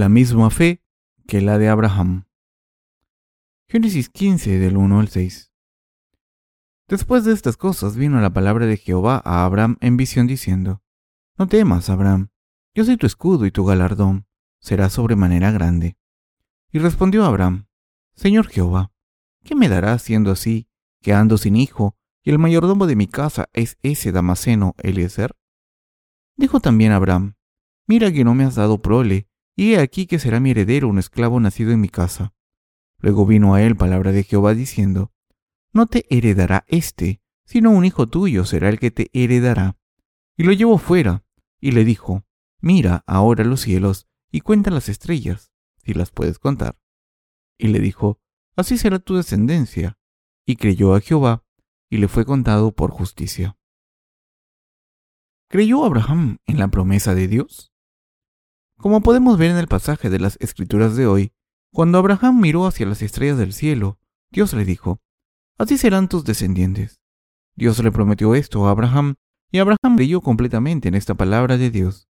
la 0.00 0.08
misma 0.08 0.48
fe 0.48 0.82
que 1.26 1.42
la 1.42 1.58
de 1.58 1.68
Abraham. 1.68 2.24
Génesis 3.68 4.08
15 4.08 4.58
del 4.58 4.78
1 4.78 4.98
al 4.98 5.08
6. 5.08 5.52
Después 6.88 7.26
de 7.26 7.34
estas 7.34 7.58
cosas 7.58 7.96
vino 7.96 8.18
la 8.18 8.30
palabra 8.30 8.64
de 8.64 8.78
Jehová 8.78 9.20
a 9.22 9.44
Abraham 9.44 9.76
en 9.82 9.98
visión 9.98 10.26
diciendo, 10.26 10.82
No 11.36 11.48
temas, 11.48 11.90
Abraham, 11.90 12.30
yo 12.74 12.86
soy 12.86 12.96
tu 12.96 13.06
escudo 13.06 13.44
y 13.44 13.50
tu 13.50 13.66
galardón 13.66 14.26
será 14.58 14.88
sobremanera 14.88 15.50
grande. 15.50 15.98
Y 16.72 16.78
respondió 16.78 17.26
Abraham, 17.26 17.66
Señor 18.14 18.48
Jehová, 18.48 18.92
¿qué 19.44 19.54
me 19.54 19.68
darás 19.68 20.00
siendo 20.00 20.30
así, 20.30 20.66
que 21.02 21.12
ando 21.12 21.36
sin 21.36 21.56
hijo, 21.56 21.94
y 22.22 22.30
el 22.30 22.38
mayordomo 22.38 22.86
de 22.86 22.96
mi 22.96 23.06
casa 23.06 23.50
es 23.52 23.76
ese 23.82 24.12
Damaseno 24.12 24.74
Eliezer? 24.78 25.36
Dijo 26.36 26.58
también 26.60 26.92
Abraham, 26.92 27.34
Mira 27.86 28.10
que 28.10 28.24
no 28.24 28.34
me 28.34 28.44
has 28.44 28.54
dado 28.54 28.80
prole, 28.80 29.29
y 29.56 29.74
he 29.74 29.78
aquí 29.78 30.06
que 30.06 30.18
será 30.18 30.40
mi 30.40 30.50
heredero 30.50 30.88
un 30.88 30.98
esclavo 30.98 31.40
nacido 31.40 31.72
en 31.72 31.80
mi 31.80 31.88
casa. 31.88 32.32
Luego 32.98 33.26
vino 33.26 33.54
a 33.54 33.62
él 33.62 33.76
palabra 33.76 34.12
de 34.12 34.24
Jehová 34.24 34.54
diciendo, 34.54 35.12
No 35.72 35.86
te 35.86 36.06
heredará 36.14 36.64
éste, 36.68 37.20
sino 37.44 37.70
un 37.70 37.84
hijo 37.84 38.06
tuyo 38.06 38.44
será 38.44 38.68
el 38.68 38.78
que 38.78 38.90
te 38.90 39.10
heredará. 39.12 39.76
Y 40.36 40.44
lo 40.44 40.52
llevó 40.52 40.78
fuera, 40.78 41.24
y 41.60 41.72
le 41.72 41.84
dijo, 41.84 42.24
Mira 42.60 43.04
ahora 43.06 43.44
los 43.44 43.62
cielos, 43.62 44.06
y 44.30 44.40
cuenta 44.40 44.70
las 44.70 44.88
estrellas, 44.88 45.52
si 45.82 45.94
las 45.94 46.10
puedes 46.10 46.38
contar. 46.38 46.78
Y 47.58 47.68
le 47.68 47.80
dijo, 47.80 48.20
Así 48.56 48.78
será 48.78 48.98
tu 48.98 49.16
descendencia. 49.16 49.98
Y 50.46 50.56
creyó 50.56 50.94
a 50.94 51.00
Jehová, 51.00 51.44
y 51.88 51.98
le 51.98 52.08
fue 52.08 52.24
contado 52.24 52.72
por 52.72 52.90
justicia. 52.90 53.58
¿Creyó 55.48 55.84
Abraham 55.84 56.38
en 56.46 56.58
la 56.58 56.68
promesa 56.68 57.14
de 57.14 57.26
Dios? 57.26 57.69
Como 58.80 59.02
podemos 59.02 59.36
ver 59.36 59.50
en 59.50 59.58
el 59.58 59.68
pasaje 59.68 60.08
de 60.08 60.18
las 60.18 60.38
Escrituras 60.40 60.96
de 60.96 61.06
hoy, 61.06 61.32
cuando 61.70 61.98
Abraham 61.98 62.40
miró 62.40 62.66
hacia 62.66 62.86
las 62.86 63.02
estrellas 63.02 63.36
del 63.36 63.52
cielo, 63.52 63.98
Dios 64.30 64.54
le 64.54 64.64
dijo, 64.64 65.02
Así 65.58 65.76
serán 65.76 66.08
tus 66.08 66.24
descendientes. 66.24 66.98
Dios 67.54 67.78
le 67.84 67.92
prometió 67.92 68.34
esto 68.34 68.66
a 68.66 68.70
Abraham, 68.70 69.16
y 69.52 69.58
Abraham 69.58 69.96
creyó 69.96 70.22
completamente 70.22 70.88
en 70.88 70.94
esta 70.94 71.14
palabra 71.14 71.58
de 71.58 71.70
Dios. 71.70 72.08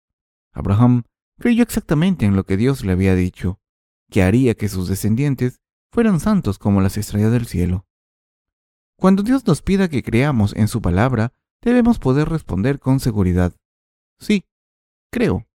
Abraham 0.52 1.04
creyó 1.38 1.62
exactamente 1.62 2.26
en 2.26 2.36
lo 2.36 2.44
que 2.44 2.58
Dios 2.58 2.84
le 2.84 2.92
había 2.92 3.14
dicho, 3.14 3.58
que 4.10 4.22
haría 4.22 4.54
que 4.54 4.68
sus 4.68 4.88
descendientes 4.88 5.62
fueran 5.90 6.20
santos 6.20 6.58
como 6.58 6.82
las 6.82 6.98
estrellas 6.98 7.32
del 7.32 7.46
cielo. 7.46 7.86
Cuando 8.98 9.22
Dios 9.22 9.46
nos 9.46 9.62
pida 9.62 9.88
que 9.88 10.02
creamos 10.02 10.54
en 10.54 10.68
su 10.68 10.82
palabra, 10.82 11.32
debemos 11.62 11.98
poder 11.98 12.28
responder 12.28 12.78
con 12.78 13.00
seguridad. 13.00 13.54
Sí, 14.18 14.44
creo. 15.10 15.47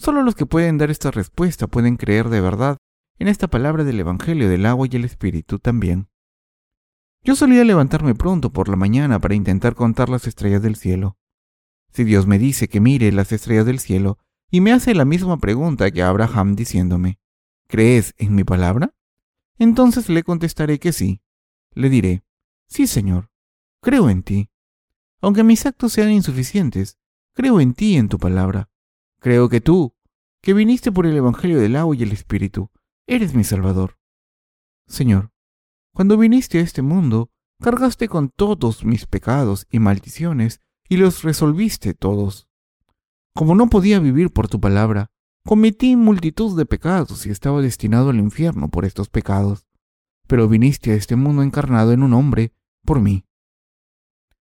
Solo 0.00 0.22
los 0.22 0.34
que 0.34 0.46
pueden 0.46 0.78
dar 0.78 0.90
esta 0.90 1.10
respuesta 1.10 1.66
pueden 1.66 1.98
creer 1.98 2.30
de 2.30 2.40
verdad 2.40 2.78
en 3.18 3.28
esta 3.28 3.48
palabra 3.48 3.84
del 3.84 4.00
Evangelio 4.00 4.48
del 4.48 4.64
agua 4.64 4.88
y 4.90 4.96
el 4.96 5.04
Espíritu 5.04 5.58
también. 5.58 6.08
Yo 7.22 7.36
solía 7.36 7.64
levantarme 7.64 8.14
pronto 8.14 8.50
por 8.50 8.70
la 8.70 8.76
mañana 8.76 9.18
para 9.18 9.34
intentar 9.34 9.74
contar 9.74 10.08
las 10.08 10.26
estrellas 10.26 10.62
del 10.62 10.76
cielo. 10.76 11.18
Si 11.92 12.04
Dios 12.04 12.26
me 12.26 12.38
dice 12.38 12.66
que 12.66 12.80
mire 12.80 13.12
las 13.12 13.30
estrellas 13.30 13.66
del 13.66 13.78
cielo 13.78 14.16
y 14.50 14.62
me 14.62 14.72
hace 14.72 14.94
la 14.94 15.04
misma 15.04 15.36
pregunta 15.36 15.90
que 15.90 16.02
Abraham 16.02 16.56
diciéndome, 16.56 17.18
¿crees 17.66 18.14
en 18.16 18.34
mi 18.34 18.42
palabra? 18.42 18.94
Entonces 19.58 20.08
le 20.08 20.22
contestaré 20.22 20.78
que 20.78 20.92
sí. 20.92 21.20
Le 21.74 21.90
diré, 21.90 22.24
sí, 22.68 22.86
Señor, 22.86 23.28
creo 23.82 24.08
en 24.08 24.22
ti. 24.22 24.48
Aunque 25.20 25.44
mis 25.44 25.66
actos 25.66 25.92
sean 25.92 26.10
insuficientes, 26.10 26.96
creo 27.34 27.60
en 27.60 27.74
ti 27.74 27.92
y 27.92 27.96
en 27.98 28.08
tu 28.08 28.18
palabra. 28.18 28.70
Creo 29.20 29.50
que 29.50 29.60
tú, 29.60 29.94
que 30.42 30.54
viniste 30.54 30.90
por 30.90 31.06
el 31.06 31.16
Evangelio 31.16 31.58
del 31.58 31.76
agua 31.76 31.94
y 31.96 32.02
el 32.02 32.12
Espíritu, 32.12 32.70
eres 33.06 33.34
mi 33.34 33.44
Salvador. 33.44 33.98
Señor, 34.86 35.30
cuando 35.92 36.16
viniste 36.16 36.58
a 36.58 36.62
este 36.62 36.82
mundo, 36.82 37.30
cargaste 37.60 38.08
con 38.08 38.30
todos 38.30 38.84
mis 38.84 39.06
pecados 39.06 39.66
y 39.70 39.78
maldiciones 39.78 40.60
y 40.88 40.96
los 40.96 41.22
resolviste 41.22 41.94
todos. 41.94 42.48
Como 43.34 43.54
no 43.54 43.68
podía 43.68 44.00
vivir 44.00 44.32
por 44.32 44.48
tu 44.48 44.60
palabra, 44.60 45.10
cometí 45.44 45.96
multitud 45.96 46.56
de 46.56 46.66
pecados 46.66 47.26
y 47.26 47.30
estaba 47.30 47.62
destinado 47.62 48.10
al 48.10 48.18
infierno 48.18 48.68
por 48.68 48.84
estos 48.84 49.08
pecados. 49.08 49.66
Pero 50.26 50.48
viniste 50.48 50.92
a 50.92 50.94
este 50.94 51.16
mundo 51.16 51.42
encarnado 51.42 51.92
en 51.92 52.02
un 52.02 52.12
hombre 52.14 52.52
por 52.84 53.00
mí. 53.00 53.24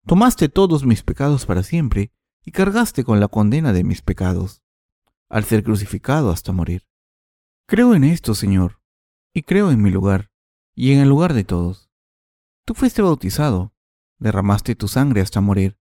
Tomaste 0.07 0.49
todos 0.49 0.85
mis 0.85 1.03
pecados 1.03 1.47
para 1.47 1.63
siempre 1.63 2.13
y 2.45 2.51
cargaste 2.51 3.05
con 3.05 3.21
la 3.21 3.29
condena 3.29 3.73
de 3.73 3.85
mis 3.85 4.01
pecados, 4.01 4.63
al 5.29 5.45
ser 5.45 5.63
crucificado 5.63 6.31
hasta 6.31 6.53
morir. 6.53 6.87
Creo 7.67 7.95
en 7.95 8.05
esto, 8.05 8.35
Señor, 8.35 8.81
y 9.35 9.43
creo 9.43 9.71
en 9.71 9.83
mi 9.83 9.91
lugar, 9.91 10.31
y 10.75 10.93
en 10.93 11.01
el 11.01 11.09
lugar 11.09 11.35
de 11.35 11.45
todos. 11.45 11.91
Tú 12.65 12.75
fuiste 12.75 13.03
bautizado, 13.03 13.75
derramaste 14.19 14.75
tu 14.75 14.89
sangre 14.89 15.21
hasta 15.21 15.41
morir, 15.41 15.79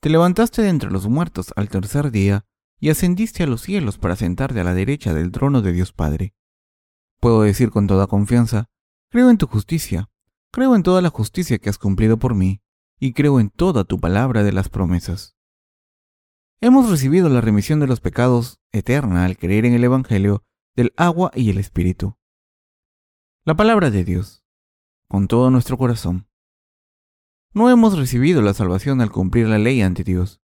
te 0.00 0.10
levantaste 0.10 0.62
de 0.62 0.68
entre 0.68 0.90
los 0.90 1.06
muertos 1.06 1.52
al 1.54 1.68
tercer 1.68 2.10
día, 2.10 2.44
y 2.80 2.90
ascendiste 2.90 3.44
a 3.44 3.46
los 3.46 3.62
cielos 3.62 3.98
para 3.98 4.16
sentarte 4.16 4.58
a 4.58 4.64
la 4.64 4.74
derecha 4.74 5.14
del 5.14 5.30
trono 5.30 5.62
de 5.62 5.72
Dios 5.72 5.92
Padre. 5.92 6.34
Puedo 7.20 7.42
decir 7.42 7.70
con 7.70 7.86
toda 7.86 8.08
confianza, 8.08 8.68
creo 9.08 9.30
en 9.30 9.38
tu 9.38 9.46
justicia, 9.46 10.10
creo 10.50 10.74
en 10.74 10.82
toda 10.82 11.00
la 11.02 11.10
justicia 11.10 11.58
que 11.58 11.70
has 11.70 11.78
cumplido 11.78 12.18
por 12.18 12.34
mí, 12.34 12.60
y 12.98 13.12
creo 13.12 13.38
en 13.38 13.50
toda 13.50 13.84
tu 13.84 14.00
palabra 14.00 14.42
de 14.42 14.52
las 14.52 14.68
promesas. 14.68 15.36
Hemos 16.64 16.88
recibido 16.88 17.28
la 17.28 17.40
remisión 17.40 17.80
de 17.80 17.88
los 17.88 17.98
pecados 17.98 18.60
eterna 18.70 19.24
al 19.24 19.36
creer 19.36 19.64
en 19.66 19.74
el 19.74 19.82
Evangelio 19.82 20.44
del 20.76 20.92
agua 20.96 21.32
y 21.34 21.50
el 21.50 21.58
Espíritu. 21.58 22.16
La 23.44 23.56
palabra 23.56 23.90
de 23.90 24.04
Dios, 24.04 24.44
con 25.08 25.26
todo 25.26 25.50
nuestro 25.50 25.76
corazón. 25.76 26.28
No 27.52 27.68
hemos 27.68 27.98
recibido 27.98 28.42
la 28.42 28.54
salvación 28.54 29.00
al 29.00 29.10
cumplir 29.10 29.48
la 29.48 29.58
ley 29.58 29.82
ante 29.82 30.04
Dios. 30.04 30.40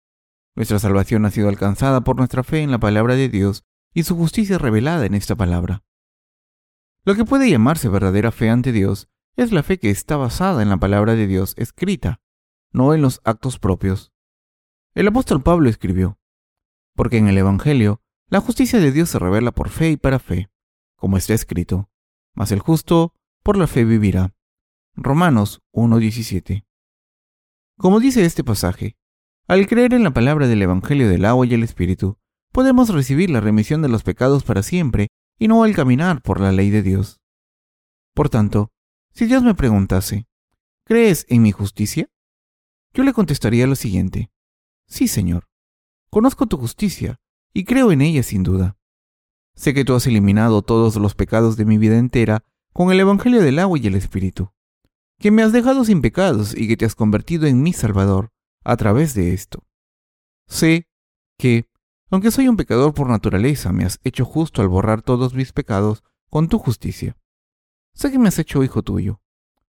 Nuestra 0.56 0.80
salvación 0.80 1.26
ha 1.26 1.32
sido 1.32 1.50
alcanzada 1.50 2.00
por 2.06 2.16
nuestra 2.16 2.46
fe 2.46 2.62
en 2.62 2.72
la 2.72 2.80
palabra 2.80 3.16
de 3.16 3.28
Dios 3.28 3.66
y 3.94 4.04
su 4.04 4.16
justicia 4.16 4.58
revelada 4.58 5.06
en 5.06 5.16
esta 5.16 5.36
palabra. 5.36 5.84
Lo 7.04 7.16
que 7.16 7.26
puede 7.26 7.50
llamarse 7.50 7.90
verdadera 7.90 8.32
fe 8.32 8.50
ante 8.50 8.72
Dios 8.72 9.10
es 9.36 9.52
la 9.52 9.64
fe 9.64 9.80
que 9.80 9.90
está 9.90 10.16
basada 10.16 10.64
en 10.64 10.70
la 10.70 10.78
palabra 10.78 11.16
de 11.16 11.28
Dios 11.28 11.56
escrita, 11.58 12.22
no 12.72 12.94
en 12.94 13.02
los 13.02 13.20
actos 13.26 13.60
propios. 13.60 14.15
El 14.96 15.10
apóstol 15.10 15.44
Pablo 15.44 15.68
escribió, 15.68 16.18
porque 16.96 17.18
en 17.18 17.28
el 17.28 17.38
Evangelio 17.38 18.02
la 18.30 18.40
justicia 18.40 18.80
de 18.80 18.94
Dios 18.94 19.10
se 19.10 19.20
revela 19.20 19.52
por 19.52 19.68
fe 19.68 19.92
y 19.92 19.98
para 19.98 20.20
fe, 20.20 20.50
como 20.96 21.18
está 21.18 21.34
escrito, 21.34 21.90
mas 22.34 22.54
el 22.54 22.60
justo 22.60 23.14
por 23.44 23.58
la 23.58 23.68
fe 23.68 23.84
vivirá. 23.84 24.34
Romanos 24.96 25.62
1.17. 25.74 26.66
Como 27.78 28.00
dice 28.00 28.24
este 28.24 28.46
pasaje, 28.46 28.96
al 29.50 29.68
creer 29.68 29.94
en 29.94 30.04
la 30.04 30.12
palabra 30.12 30.48
del 30.48 30.62
Evangelio 30.62 31.10
del 31.10 31.26
agua 31.26 31.46
y 31.46 31.54
el 31.54 31.64
Espíritu, 31.64 32.18
podemos 32.54 32.88
recibir 32.88 33.30
la 33.30 33.42
remisión 33.42 33.82
de 33.82 33.90
los 33.90 34.04
pecados 34.04 34.46
para 34.46 34.64
siempre 34.64 35.10
y 35.38 35.50
no 35.50 35.66
al 35.66 35.76
caminar 35.76 36.22
por 36.22 36.40
la 36.40 36.54
ley 36.54 36.70
de 36.70 36.84
Dios. 36.84 37.20
Por 38.14 38.30
tanto, 38.30 38.72
si 39.12 39.26
Dios 39.26 39.44
me 39.44 39.56
preguntase, 39.56 40.26
¿crees 40.86 41.26
en 41.28 41.42
mi 41.42 41.52
justicia? 41.52 42.08
Yo 42.94 43.04
le 43.04 43.12
contestaría 43.12 43.68
lo 43.68 43.76
siguiente, 43.76 44.32
Sí, 44.88 45.08
Señor. 45.08 45.48
Conozco 46.10 46.48
tu 46.48 46.58
justicia 46.58 47.20
y 47.54 47.66
creo 47.66 47.92
en 47.92 48.02
ella 48.02 48.24
sin 48.24 48.44
duda. 48.44 48.78
Sé 49.56 49.74
que 49.74 49.86
tú 49.86 49.96
has 49.96 50.06
eliminado 50.08 50.62
todos 50.62 50.96
los 50.98 51.16
pecados 51.16 51.56
de 51.58 51.66
mi 51.66 51.78
vida 51.78 51.98
entera 51.98 52.44
con 52.74 52.92
el 52.92 53.00
Evangelio 53.00 53.42
del 53.42 53.60
agua 53.60 53.80
y 53.80 53.88
el 53.88 53.96
Espíritu, 53.96 54.52
que 55.18 55.32
me 55.32 55.44
has 55.44 55.54
dejado 55.54 55.86
sin 55.86 56.02
pecados 56.02 56.56
y 56.56 56.68
que 56.68 56.76
te 56.76 56.86
has 56.86 56.96
convertido 56.96 57.48
en 57.48 57.62
mi 57.62 57.72
Salvador 57.72 58.32
a 58.64 58.76
través 58.76 59.14
de 59.14 59.34
esto. 59.34 59.64
Sé 60.48 60.88
que, 61.38 61.70
aunque 62.10 62.32
soy 62.32 62.48
un 62.50 62.58
pecador 62.58 62.94
por 62.94 63.10
naturaleza, 63.10 63.72
me 63.72 63.86
has 63.86 64.00
hecho 64.04 64.26
justo 64.26 64.62
al 64.62 64.68
borrar 64.68 65.02
todos 65.02 65.34
mis 65.34 65.54
pecados 65.54 66.04
con 66.30 66.50
tu 66.50 66.60
justicia. 66.60 67.16
Sé 67.94 68.12
que 68.12 68.20
me 68.20 68.28
has 68.28 68.40
hecho 68.40 68.64
hijo 68.64 68.84
tuyo. 68.84 69.22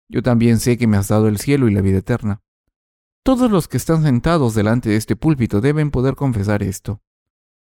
Yo 0.08 0.22
también 0.22 0.58
sé 0.58 0.78
que 0.78 0.86
me 0.86 0.96
has 0.96 1.08
dado 1.08 1.28
el 1.28 1.38
cielo 1.38 1.68
y 1.68 1.74
la 1.74 1.82
vida 1.82 1.98
eterna. 1.98 2.42
Todos 3.24 3.50
los 3.50 3.68
que 3.68 3.78
están 3.78 4.02
sentados 4.02 4.54
delante 4.54 4.90
de 4.90 4.96
este 4.96 5.16
púlpito 5.16 5.62
deben 5.62 5.90
poder 5.90 6.14
confesar 6.14 6.62
esto. 6.62 7.00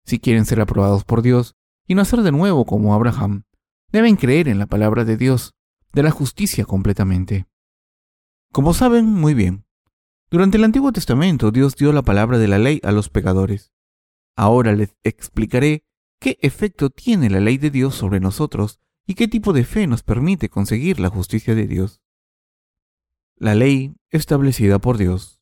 Si 0.05 0.21
quieren 0.21 0.47
ser 0.47 0.61
aprobados 0.61 1.03
por 1.03 1.23
Dios 1.23 1.57
y 1.89 1.97
nacer 1.97 2.23
de 2.23 2.31
nuevo 2.31 2.65
como 2.65 2.95
Abraham, 2.95 3.43
deben 3.91 4.15
creer 4.15 4.47
en 4.47 4.61
la 4.61 4.67
palabra 4.67 5.05
de 5.05 5.17
Dios, 5.17 5.57
de 5.93 6.05
la 6.05 6.13
justicia 6.13 6.65
completamente. 6.65 7.49
Como 8.53 8.75
saben 8.75 9.07
muy 9.07 9.35
bien, 9.35 9.65
durante 10.31 10.57
el 10.57 10.63
Antiguo 10.63 10.93
Testamento 10.93 11.51
Dios 11.51 11.75
dio 11.75 11.93
la 11.93 12.03
palabra 12.03 12.39
de 12.39 12.47
la 12.47 12.61
ley 12.61 12.81
a 12.85 12.93
los 12.93 13.09
pecadores. 13.09 13.73
Ahora 14.37 14.73
les 14.73 14.95
explicaré 15.03 15.85
qué 16.21 16.39
efecto 16.43 16.91
tiene 16.91 17.29
la 17.29 17.41
ley 17.41 17.59
de 17.59 17.71
Dios 17.71 17.97
sobre 17.97 18.21
nosotros 18.21 18.79
y 19.05 19.15
qué 19.15 19.27
tipo 19.27 19.53
de 19.53 19.65
fe 19.65 19.89
nos 19.89 20.05
permite 20.05 20.49
conseguir 20.49 21.01
la 21.01 21.09
justicia 21.09 21.57
de 21.57 21.67
Dios. 21.67 22.03
La 23.35 23.57
ley 23.57 23.97
establecida 24.11 24.79
por 24.79 24.97
Dios. 24.97 25.40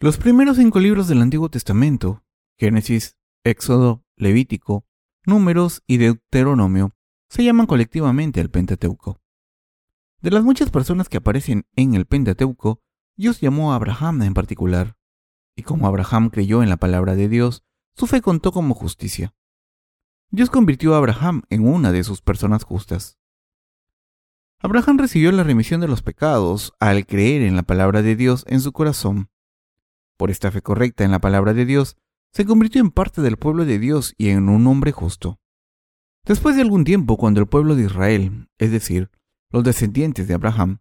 Los 0.00 0.16
primeros 0.16 0.58
cinco 0.58 0.78
libros 0.78 1.08
del 1.08 1.20
Antiguo 1.22 1.48
Testamento, 1.48 2.22
Génesis, 2.56 3.16
Éxodo, 3.42 4.04
Levítico, 4.14 4.86
Números 5.26 5.82
y 5.88 5.96
Deuteronomio 5.96 6.94
se 7.28 7.42
llaman 7.42 7.66
colectivamente 7.66 8.40
el 8.40 8.48
Pentateuco. 8.48 9.20
De 10.20 10.30
las 10.30 10.44
muchas 10.44 10.70
personas 10.70 11.08
que 11.08 11.16
aparecen 11.16 11.66
en 11.74 11.94
el 11.94 12.06
Pentateuco, 12.06 12.80
Dios 13.16 13.40
llamó 13.40 13.72
a 13.72 13.74
Abraham 13.74 14.22
en 14.22 14.34
particular, 14.34 14.96
y 15.56 15.64
como 15.64 15.88
Abraham 15.88 16.30
creyó 16.30 16.62
en 16.62 16.68
la 16.68 16.76
palabra 16.76 17.16
de 17.16 17.28
Dios, 17.28 17.64
su 17.96 18.06
fe 18.06 18.22
contó 18.22 18.52
como 18.52 18.74
justicia. 18.74 19.34
Dios 20.30 20.48
convirtió 20.48 20.94
a 20.94 20.98
Abraham 20.98 21.42
en 21.50 21.66
una 21.66 21.90
de 21.90 22.04
sus 22.04 22.22
personas 22.22 22.62
justas. 22.62 23.18
Abraham 24.60 24.98
recibió 24.98 25.32
la 25.32 25.42
remisión 25.42 25.80
de 25.80 25.88
los 25.88 26.02
pecados 26.02 26.72
al 26.78 27.04
creer 27.04 27.42
en 27.42 27.56
la 27.56 27.64
palabra 27.64 28.02
de 28.02 28.14
Dios 28.14 28.44
en 28.46 28.60
su 28.60 28.70
corazón. 28.70 29.28
Por 30.18 30.30
esta 30.30 30.50
fe 30.50 30.60
correcta 30.60 31.04
en 31.04 31.12
la 31.12 31.20
palabra 31.20 31.54
de 31.54 31.64
Dios, 31.64 31.96
se 32.32 32.44
convirtió 32.44 32.82
en 32.82 32.90
parte 32.90 33.22
del 33.22 33.38
pueblo 33.38 33.64
de 33.64 33.78
Dios 33.78 34.14
y 34.18 34.28
en 34.28 34.48
un 34.48 34.66
hombre 34.66 34.92
justo. 34.92 35.40
Después 36.26 36.56
de 36.56 36.62
algún 36.62 36.84
tiempo, 36.84 37.16
cuando 37.16 37.40
el 37.40 37.46
pueblo 37.46 37.74
de 37.74 37.84
Israel, 37.84 38.48
es 38.58 38.70
decir, 38.70 39.10
los 39.50 39.64
descendientes 39.64 40.28
de 40.28 40.34
Abraham, 40.34 40.80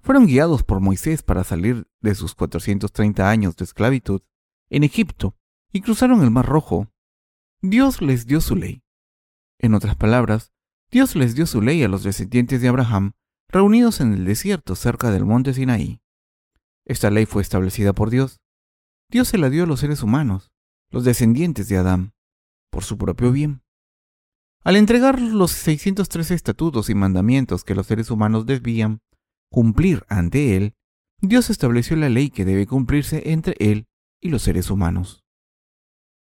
fueron 0.00 0.26
guiados 0.26 0.62
por 0.62 0.80
Moisés 0.80 1.22
para 1.22 1.44
salir 1.44 1.88
de 2.00 2.14
sus 2.14 2.34
430 2.34 3.28
años 3.28 3.56
de 3.56 3.64
esclavitud 3.64 4.20
en 4.68 4.84
Egipto 4.84 5.34
y 5.72 5.80
cruzaron 5.80 6.22
el 6.22 6.30
Mar 6.30 6.46
Rojo, 6.46 6.88
Dios 7.62 8.02
les 8.02 8.26
dio 8.26 8.42
su 8.42 8.54
ley. 8.54 8.84
En 9.58 9.74
otras 9.74 9.96
palabras, 9.96 10.52
Dios 10.90 11.16
les 11.16 11.34
dio 11.34 11.46
su 11.46 11.62
ley 11.62 11.82
a 11.82 11.88
los 11.88 12.02
descendientes 12.02 12.60
de 12.60 12.68
Abraham 12.68 13.12
reunidos 13.48 14.00
en 14.00 14.12
el 14.12 14.26
desierto 14.26 14.74
cerca 14.74 15.10
del 15.10 15.24
monte 15.24 15.54
Sinaí. 15.54 16.02
Esta 16.84 17.10
ley 17.10 17.24
fue 17.24 17.40
establecida 17.40 17.94
por 17.94 18.10
Dios. 18.10 18.40
Dios 19.14 19.28
se 19.28 19.38
la 19.38 19.48
dio 19.48 19.62
a 19.62 19.66
los 19.68 19.78
seres 19.78 20.02
humanos, 20.02 20.50
los 20.90 21.04
descendientes 21.04 21.68
de 21.68 21.76
Adán, 21.76 22.14
por 22.68 22.82
su 22.82 22.98
propio 22.98 23.30
bien. 23.30 23.62
Al 24.64 24.74
entregar 24.74 25.20
los 25.20 25.52
613 25.52 26.34
estatutos 26.34 26.90
y 26.90 26.96
mandamientos 26.96 27.62
que 27.62 27.76
los 27.76 27.86
seres 27.86 28.10
humanos 28.10 28.44
debían 28.44 29.02
cumplir 29.52 30.04
ante 30.08 30.56
Él, 30.56 30.74
Dios 31.20 31.48
estableció 31.48 31.94
la 31.94 32.08
ley 32.08 32.28
que 32.28 32.44
debe 32.44 32.66
cumplirse 32.66 33.30
entre 33.30 33.54
Él 33.60 33.86
y 34.20 34.30
los 34.30 34.42
seres 34.42 34.68
humanos. 34.68 35.22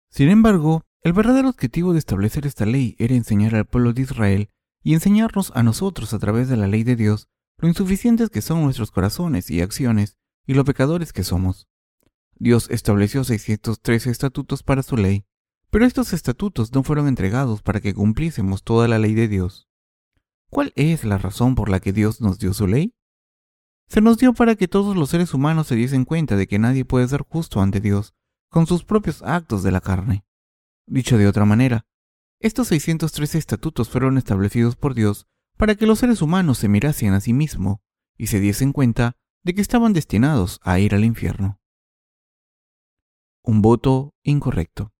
Sin 0.09 0.29
embargo, 0.29 0.85
el 1.01 1.11
verdadero 1.11 1.49
objetivo 1.49 1.91
de 1.91 1.99
establecer 1.99 2.47
esta 2.47 2.65
ley 2.65 2.95
era 2.97 3.13
enseñar 3.13 3.55
al 3.55 3.65
pueblo 3.65 3.91
de 3.91 4.03
Israel 4.03 4.51
y 4.83 4.93
enseñarnos 4.93 5.51
a 5.53 5.63
nosotros 5.63 6.13
a 6.13 6.19
través 6.19 6.47
de 6.47 6.55
la 6.55 6.67
ley 6.67 6.85
de 6.85 6.95
Dios 6.95 7.27
lo 7.57 7.67
insuficientes 7.67 8.29
que 8.29 8.41
son 8.41 8.63
nuestros 8.63 8.91
corazones 8.91 9.51
y 9.51 9.59
acciones 9.59 10.15
y 10.47 10.53
lo 10.53 10.63
pecadores 10.63 11.11
que 11.11 11.25
somos. 11.25 11.67
Dios 12.39 12.69
estableció 12.71 13.25
613 13.25 14.09
estatutos 14.09 14.63
para 14.63 14.81
su 14.81 14.95
ley, 14.95 15.25
pero 15.69 15.85
estos 15.85 16.13
estatutos 16.13 16.73
no 16.73 16.83
fueron 16.83 17.09
entregados 17.09 17.61
para 17.61 17.81
que 17.81 17.93
cumpliésemos 17.93 18.63
toda 18.63 18.87
la 18.87 18.97
ley 18.97 19.13
de 19.13 19.27
Dios. 19.27 19.67
¿Cuál 20.49 20.71
es 20.75 21.03
la 21.03 21.17
razón 21.17 21.53
por 21.53 21.69
la 21.69 21.81
que 21.81 21.91
Dios 21.91 22.21
nos 22.21 22.39
dio 22.39 22.53
su 22.53 22.65
ley? 22.65 22.95
Se 23.89 23.99
nos 23.99 24.17
dio 24.17 24.33
para 24.33 24.55
que 24.55 24.69
todos 24.69 24.95
los 24.95 25.09
seres 25.09 25.33
humanos 25.33 25.67
se 25.67 25.75
diesen 25.75 26.05
cuenta 26.05 26.37
de 26.37 26.47
que 26.47 26.59
nadie 26.59 26.85
puede 26.85 27.07
ser 27.09 27.23
justo 27.27 27.61
ante 27.61 27.81
Dios 27.81 28.13
con 28.49 28.65
sus 28.67 28.85
propios 28.85 29.21
actos 29.21 29.61
de 29.61 29.71
la 29.71 29.81
carne. 29.81 30.25
Dicho 30.87 31.17
de 31.17 31.27
otra 31.27 31.43
manera, 31.43 31.85
estos 32.39 32.69
613 32.69 33.37
estatutos 33.37 33.89
fueron 33.89 34.17
establecidos 34.17 34.77
por 34.77 34.93
Dios 34.93 35.27
para 35.57 35.75
que 35.75 35.85
los 35.85 35.99
seres 35.99 36.21
humanos 36.21 36.57
se 36.57 36.69
mirasen 36.69 37.11
a 37.11 37.19
sí 37.19 37.33
mismos 37.33 37.79
y 38.17 38.27
se 38.27 38.39
diesen 38.39 38.71
cuenta 38.71 39.17
de 39.43 39.53
que 39.53 39.61
estaban 39.61 39.91
destinados 39.91 40.61
a 40.63 40.79
ir 40.79 40.95
al 40.95 41.03
infierno. 41.03 41.58
Un 43.49 43.63
voto 43.63 44.13
incorrecto. 44.21 44.93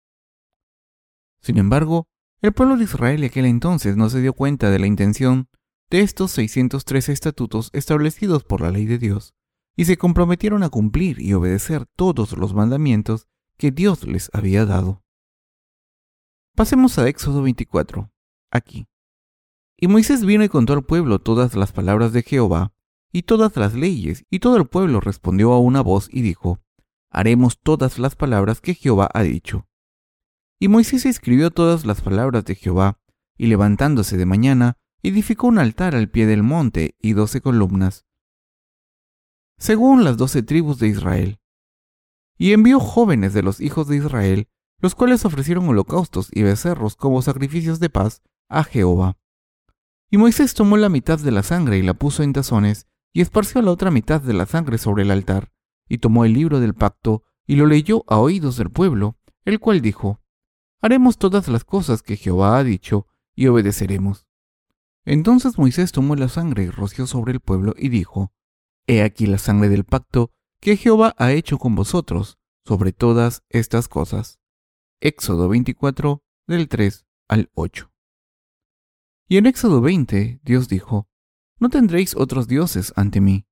Sin 1.39 1.59
embargo, 1.59 2.07
el 2.41 2.51
pueblo 2.51 2.77
de 2.77 2.85
Israel 2.85 3.21
de 3.21 3.27
aquel 3.27 3.45
entonces 3.45 3.95
no 3.95 4.09
se 4.09 4.21
dio 4.21 4.33
cuenta 4.33 4.71
de 4.71 4.79
la 4.79 4.87
intención 4.87 5.49
de 5.91 5.99
estos 5.99 6.31
613 6.31 7.11
estatutos 7.11 7.69
establecidos 7.73 8.43
por 8.43 8.61
la 8.61 8.71
ley 8.71 8.87
de 8.87 8.97
Dios, 8.97 9.35
y 9.75 9.85
se 9.85 9.97
comprometieron 9.97 10.63
a 10.63 10.69
cumplir 10.69 11.21
y 11.21 11.31
obedecer 11.35 11.85
todos 11.95 12.35
los 12.35 12.55
mandamientos 12.55 13.27
que 13.55 13.69
Dios 13.69 14.07
les 14.07 14.31
había 14.33 14.65
dado. 14.65 15.03
Pasemos 16.55 16.97
a 16.97 17.07
Éxodo 17.07 17.43
24, 17.43 18.11
aquí. 18.49 18.87
Y 19.77 19.87
Moisés 19.87 20.25
vino 20.25 20.43
y 20.43 20.49
contó 20.49 20.73
al 20.73 20.83
pueblo 20.83 21.19
todas 21.19 21.53
las 21.53 21.71
palabras 21.71 22.13
de 22.13 22.23
Jehová, 22.23 22.73
y 23.11 23.21
todas 23.21 23.55
las 23.57 23.75
leyes, 23.75 24.25
y 24.31 24.39
todo 24.39 24.57
el 24.57 24.65
pueblo 24.65 25.01
respondió 25.01 25.53
a 25.53 25.59
una 25.59 25.81
voz 25.81 26.09
y 26.11 26.23
dijo, 26.23 26.59
Haremos 27.11 27.59
todas 27.59 27.99
las 27.99 28.15
palabras 28.15 28.61
que 28.61 28.75
Jehová 28.75 29.09
ha 29.13 29.23
dicho. 29.23 29.67
Y 30.59 30.67
Moisés 30.67 31.05
escribió 31.05 31.51
todas 31.51 31.85
las 31.85 32.01
palabras 32.01 32.45
de 32.45 32.55
Jehová, 32.55 32.99
y 33.37 33.47
levantándose 33.47 34.17
de 34.17 34.25
mañana, 34.25 34.77
edificó 35.01 35.47
un 35.47 35.59
altar 35.59 35.95
al 35.95 36.09
pie 36.09 36.25
del 36.25 36.43
monte 36.43 36.95
y 36.99 37.13
doce 37.13 37.41
columnas, 37.41 38.05
según 39.57 40.03
las 40.03 40.17
doce 40.17 40.43
tribus 40.43 40.79
de 40.79 40.87
Israel. 40.87 41.39
Y 42.37 42.53
envió 42.53 42.79
jóvenes 42.79 43.33
de 43.33 43.43
los 43.43 43.59
hijos 43.59 43.87
de 43.87 43.97
Israel, 43.97 44.47
los 44.79 44.95
cuales 44.95 45.25
ofrecieron 45.25 45.67
holocaustos 45.67 46.29
y 46.31 46.43
becerros 46.43 46.95
como 46.95 47.21
sacrificios 47.21 47.79
de 47.79 47.89
paz 47.89 48.21
a 48.47 48.63
Jehová. 48.63 49.17
Y 50.09 50.17
Moisés 50.17 50.53
tomó 50.53 50.77
la 50.77 50.89
mitad 50.89 51.19
de 51.19 51.31
la 51.31 51.43
sangre 51.43 51.77
y 51.77 51.81
la 51.81 51.93
puso 51.93 52.23
en 52.23 52.33
tazones, 52.33 52.87
y 53.13 53.21
esparció 53.21 53.61
la 53.61 53.71
otra 53.71 53.91
mitad 53.91 54.21
de 54.21 54.33
la 54.33 54.45
sangre 54.45 54.77
sobre 54.77 55.03
el 55.03 55.11
altar, 55.11 55.51
y 55.89 55.97
tomó 55.97 56.23
el 56.23 56.33
libro 56.33 56.61
del 56.61 56.75
pacto, 56.75 57.23
y 57.45 57.55
lo 57.55 57.65
leyó 57.65 58.05
a 58.07 58.19
oídos 58.19 58.55
del 58.55 58.69
pueblo, 58.69 59.17
el 59.43 59.59
cual 59.59 59.81
dijo, 59.81 60.21
Haremos 60.81 61.17
todas 61.17 61.49
las 61.49 61.65
cosas 61.65 62.03
que 62.03 62.15
Jehová 62.15 62.57
ha 62.57 62.63
dicho, 62.63 63.07
y 63.35 63.47
obedeceremos. 63.47 64.27
Entonces 65.03 65.57
Moisés 65.57 65.91
tomó 65.91 66.15
la 66.15 66.29
sangre 66.29 66.63
y 66.63 66.69
roció 66.69 67.07
sobre 67.07 67.33
el 67.33 67.39
pueblo, 67.41 67.73
y 67.77 67.89
dijo, 67.89 68.31
He 68.87 69.01
aquí 69.01 69.25
la 69.25 69.39
sangre 69.39 69.67
del 69.67 69.83
pacto 69.83 70.31
que 70.61 70.77
Jehová 70.77 71.15
ha 71.17 71.31
hecho 71.31 71.57
con 71.57 71.75
vosotros 71.75 72.37
sobre 72.65 72.93
todas 72.93 73.43
estas 73.49 73.87
cosas. 73.87 74.39
Éxodo 75.01 75.49
24, 75.49 76.23
del 76.47 76.67
3 76.67 77.05
al 77.27 77.49
8. 77.53 77.91
Y 79.27 79.37
en 79.37 79.45
Éxodo 79.45 79.81
20, 79.81 80.41
Dios 80.43 80.67
dijo, 80.67 81.07
No 81.59 81.69
tendréis 81.69 82.15
otros 82.15 82.47
dioses 82.47 82.93
ante 82.95 83.21
mí, 83.21 83.47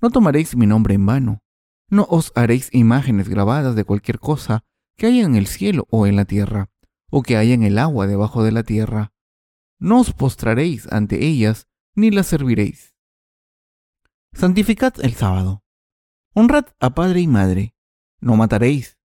no 0.00 0.10
tomaréis 0.10 0.56
mi 0.56 0.66
nombre 0.66 0.94
en 0.94 1.06
vano, 1.06 1.42
no 1.90 2.06
os 2.08 2.32
haréis 2.34 2.70
imágenes 2.72 3.28
grabadas 3.28 3.74
de 3.74 3.84
cualquier 3.84 4.18
cosa 4.18 4.64
que 4.96 5.06
haya 5.06 5.24
en 5.24 5.34
el 5.34 5.46
cielo 5.46 5.86
o 5.90 6.06
en 6.06 6.16
la 6.16 6.24
tierra, 6.24 6.70
o 7.10 7.22
que 7.22 7.36
haya 7.36 7.54
en 7.54 7.62
el 7.62 7.78
agua 7.78 8.06
debajo 8.06 8.42
de 8.42 8.52
la 8.52 8.62
tierra. 8.62 9.12
No 9.78 10.00
os 10.00 10.12
postraréis 10.12 10.90
ante 10.92 11.26
ellas, 11.26 11.68
ni 11.94 12.10
las 12.10 12.26
serviréis. 12.26 12.94
Santificad 14.32 14.94
el 15.02 15.14
sábado. 15.14 15.64
Honrad 16.34 16.66
a 16.78 16.94
padre 16.94 17.20
y 17.20 17.26
madre. 17.26 17.74
No 18.20 18.36
mataréis. 18.36 18.98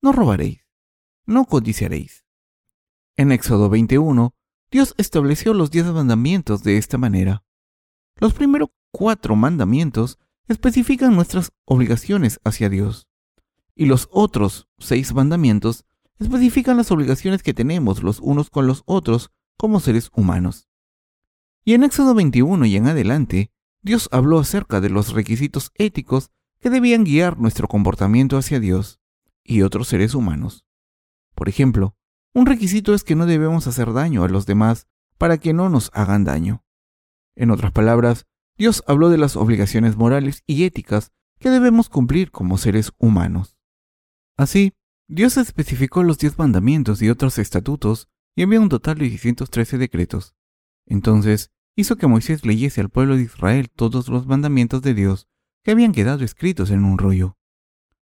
No 0.00 0.12
robaréis 0.12 0.62
no 1.26 1.44
codiciaréis. 1.44 2.24
En 3.16 3.32
Éxodo 3.32 3.68
21, 3.68 4.34
Dios 4.70 4.94
estableció 4.96 5.54
los 5.54 5.70
diez 5.70 5.86
mandamientos 5.86 6.62
de 6.62 6.78
esta 6.78 6.98
manera. 6.98 7.44
Los 8.16 8.34
primeros 8.34 8.70
cuatro 8.90 9.36
mandamientos 9.36 10.18
especifican 10.48 11.14
nuestras 11.14 11.52
obligaciones 11.64 12.40
hacia 12.44 12.68
Dios, 12.68 13.08
y 13.74 13.86
los 13.86 14.08
otros 14.10 14.68
seis 14.78 15.14
mandamientos 15.14 15.84
especifican 16.18 16.76
las 16.76 16.90
obligaciones 16.90 17.42
que 17.42 17.54
tenemos 17.54 18.02
los 18.02 18.20
unos 18.20 18.50
con 18.50 18.66
los 18.66 18.82
otros 18.86 19.30
como 19.56 19.80
seres 19.80 20.10
humanos. 20.14 20.68
Y 21.64 21.74
en 21.74 21.84
Éxodo 21.84 22.14
21 22.14 22.66
y 22.66 22.76
en 22.76 22.88
adelante, 22.88 23.52
Dios 23.82 24.08
habló 24.12 24.38
acerca 24.38 24.80
de 24.80 24.90
los 24.90 25.12
requisitos 25.12 25.72
éticos 25.74 26.30
que 26.60 26.70
debían 26.70 27.04
guiar 27.04 27.38
nuestro 27.38 27.68
comportamiento 27.68 28.36
hacia 28.36 28.60
Dios 28.60 29.00
y 29.44 29.62
otros 29.62 29.88
seres 29.88 30.14
humanos. 30.14 30.64
Por 31.34 31.48
ejemplo, 31.48 31.96
un 32.34 32.46
requisito 32.46 32.94
es 32.94 33.04
que 33.04 33.14
no 33.14 33.26
debemos 33.26 33.66
hacer 33.66 33.92
daño 33.92 34.24
a 34.24 34.28
los 34.28 34.46
demás 34.46 34.86
para 35.18 35.38
que 35.38 35.52
no 35.52 35.68
nos 35.68 35.90
hagan 35.92 36.24
daño. 36.24 36.64
En 37.34 37.50
otras 37.50 37.72
palabras, 37.72 38.26
Dios 38.56 38.82
habló 38.86 39.08
de 39.08 39.18
las 39.18 39.36
obligaciones 39.36 39.96
morales 39.96 40.42
y 40.46 40.64
éticas 40.64 41.12
que 41.38 41.50
debemos 41.50 41.88
cumplir 41.88 42.30
como 42.30 42.58
seres 42.58 42.92
humanos. 42.98 43.56
Así, 44.36 44.74
Dios 45.08 45.36
especificó 45.36 46.02
los 46.02 46.18
diez 46.18 46.38
mandamientos 46.38 47.02
y 47.02 47.10
otros 47.10 47.38
estatutos 47.38 48.08
y 48.34 48.42
envió 48.42 48.60
un 48.62 48.68
total 48.68 48.98
de 48.98 49.10
613 49.10 49.78
decretos. 49.78 50.34
Entonces, 50.86 51.50
hizo 51.76 51.96
que 51.96 52.06
Moisés 52.06 52.44
leyese 52.44 52.80
al 52.80 52.90
pueblo 52.90 53.16
de 53.16 53.22
Israel 53.22 53.70
todos 53.70 54.08
los 54.08 54.26
mandamientos 54.26 54.82
de 54.82 54.94
Dios 54.94 55.28
que 55.62 55.70
habían 55.70 55.92
quedado 55.92 56.24
escritos 56.24 56.70
en 56.70 56.84
un 56.84 56.98
rollo. 56.98 57.36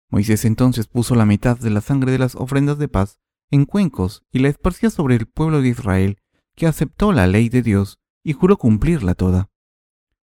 Moisés 0.08 0.44
entonces 0.44 0.86
puso 0.86 1.14
la 1.14 1.26
mitad 1.26 1.58
de 1.58 1.70
la 1.70 1.80
sangre 1.80 2.10
de 2.10 2.18
las 2.18 2.34
ofrendas 2.34 2.78
de 2.78 2.88
paz 2.88 3.20
en 3.50 3.64
cuencos 3.64 4.24
y 4.32 4.40
la 4.40 4.48
esparcía 4.48 4.90
sobre 4.90 5.16
el 5.16 5.26
pueblo 5.26 5.62
de 5.62 5.68
Israel, 5.68 6.18
que 6.54 6.66
aceptó 6.66 7.12
la 7.12 7.26
ley 7.26 7.48
de 7.48 7.62
Dios 7.62 7.98
y 8.22 8.32
juró 8.32 8.56
cumplirla 8.56 9.14
toda. 9.14 9.49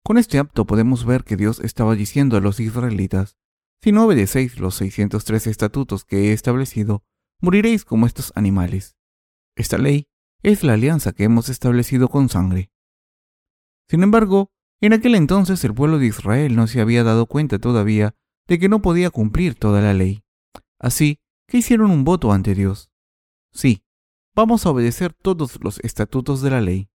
Con 0.05 0.17
este 0.17 0.38
acto 0.38 0.65
podemos 0.65 1.05
ver 1.05 1.24
que 1.24 1.38
Dios 1.38 1.62
estaba 1.62 1.95
diciendo 1.95 2.36
a 2.36 2.41
los 2.41 2.60
israelitas, 2.60 3.38
si 3.81 3.91
no 3.91 4.05
obedecéis 4.05 4.60
los 4.60 4.75
603 4.75 5.48
estatutos 5.48 6.03
que 6.03 6.29
he 6.29 6.33
establecido, 6.33 7.03
moriréis 7.41 7.86
como 7.86 8.05
estos 8.05 8.33
animales. 8.36 8.98
Esta 9.55 9.77
ley 9.77 10.07
es 10.41 10.63
la 10.63 10.74
alianza 10.74 11.13
que 11.13 11.24
hemos 11.24 11.48
establecido 11.48 12.10
con 12.10 12.27
sangre. 12.27 12.69
Sin 13.89 14.03
embargo, 14.03 14.51
en 14.81 14.91
aquel 14.91 15.15
entonces 15.15 15.63
el 15.63 15.74
pueblo 15.74 16.00
de 16.00 16.07
Israel 16.07 16.55
no 16.55 16.67
se 16.67 16.81
había 16.81 17.05
dado 17.05 17.25
cuenta 17.25 17.60
todavía 17.60 18.15
de 18.48 18.60
que 18.60 18.67
no 18.67 18.81
podía 18.81 19.10
cumplir 19.10 19.55
toda 19.55 19.81
la 19.81 19.93
ley. 19.93 20.24
Así 20.79 21.22
que 21.48 21.60
hicieron 21.60 21.91
un 21.91 22.03
voto 22.03 22.33
ante 22.33 22.55
Dios. 22.55 22.91
Sí, 23.53 23.86
vamos 24.36 24.65
a 24.65 24.72
obedecer 24.72 25.13
todos 25.13 25.60
los 25.62 25.79
estatutos 25.79 26.41
de 26.41 26.50
la 26.50 26.60
ley. 26.60 26.89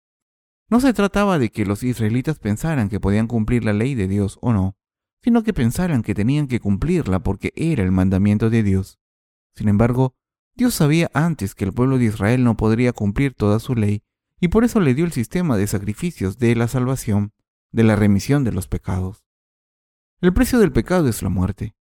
No 0.70 0.80
se 0.80 0.92
trataba 0.92 1.38
de 1.38 1.50
que 1.50 1.66
los 1.66 1.82
israelitas 1.82 2.38
pensaran 2.38 2.88
que 2.88 3.00
podían 3.00 3.26
cumplir 3.26 3.64
la 3.64 3.72
ley 3.72 3.94
de 3.94 4.08
Dios 4.08 4.38
o 4.40 4.52
no, 4.52 4.76
sino 5.22 5.42
que 5.42 5.52
pensaran 5.52 6.02
que 6.02 6.14
tenían 6.14 6.48
que 6.48 6.60
cumplirla 6.60 7.20
porque 7.20 7.52
era 7.56 7.82
el 7.82 7.92
mandamiento 7.92 8.50
de 8.50 8.62
Dios. 8.62 8.98
Sin 9.54 9.68
embargo, 9.68 10.14
Dios 10.54 10.74
sabía 10.74 11.10
antes 11.14 11.54
que 11.54 11.64
el 11.64 11.72
pueblo 11.72 11.98
de 11.98 12.04
Israel 12.06 12.44
no 12.44 12.56
podría 12.56 12.92
cumplir 12.92 13.34
toda 13.34 13.58
su 13.58 13.74
ley, 13.74 14.02
y 14.40 14.48
por 14.48 14.64
eso 14.64 14.80
le 14.80 14.94
dio 14.94 15.04
el 15.04 15.12
sistema 15.12 15.56
de 15.56 15.66
sacrificios 15.66 16.38
de 16.38 16.54
la 16.54 16.68
salvación, 16.68 17.32
de 17.72 17.84
la 17.84 17.96
remisión 17.96 18.44
de 18.44 18.52
los 18.52 18.68
pecados. 18.68 19.24
El 20.20 20.32
precio 20.32 20.58
del 20.58 20.72
pecado 20.72 21.08
es 21.08 21.22
la 21.22 21.28
muerte. 21.28 21.74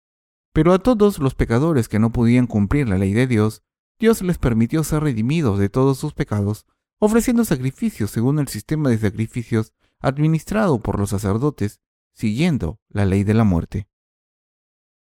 Pero 0.53 0.73
a 0.73 0.79
todos 0.79 1.19
los 1.19 1.35
pecadores 1.35 1.87
que 1.87 1.99
no 1.99 2.11
podían 2.11 2.47
cumplir 2.47 2.87
la 2.87 2.97
ley 2.97 3.13
de 3.13 3.27
Dios, 3.27 3.63
Dios 3.99 4.21
les 4.21 4.37
permitió 4.37 4.83
ser 4.83 5.03
redimidos 5.03 5.59
de 5.59 5.69
todos 5.69 5.97
sus 5.97 6.13
pecados, 6.13 6.65
ofreciendo 6.99 7.45
sacrificios 7.45 8.11
según 8.11 8.39
el 8.39 8.47
sistema 8.47 8.89
de 8.89 8.97
sacrificios 8.97 9.73
administrado 9.99 10.79
por 10.79 10.99
los 10.99 11.09
sacerdotes, 11.09 11.81
siguiendo 12.13 12.79
la 12.89 13.05
ley 13.05 13.23
de 13.23 13.33
la 13.33 13.43
muerte. 13.43 13.87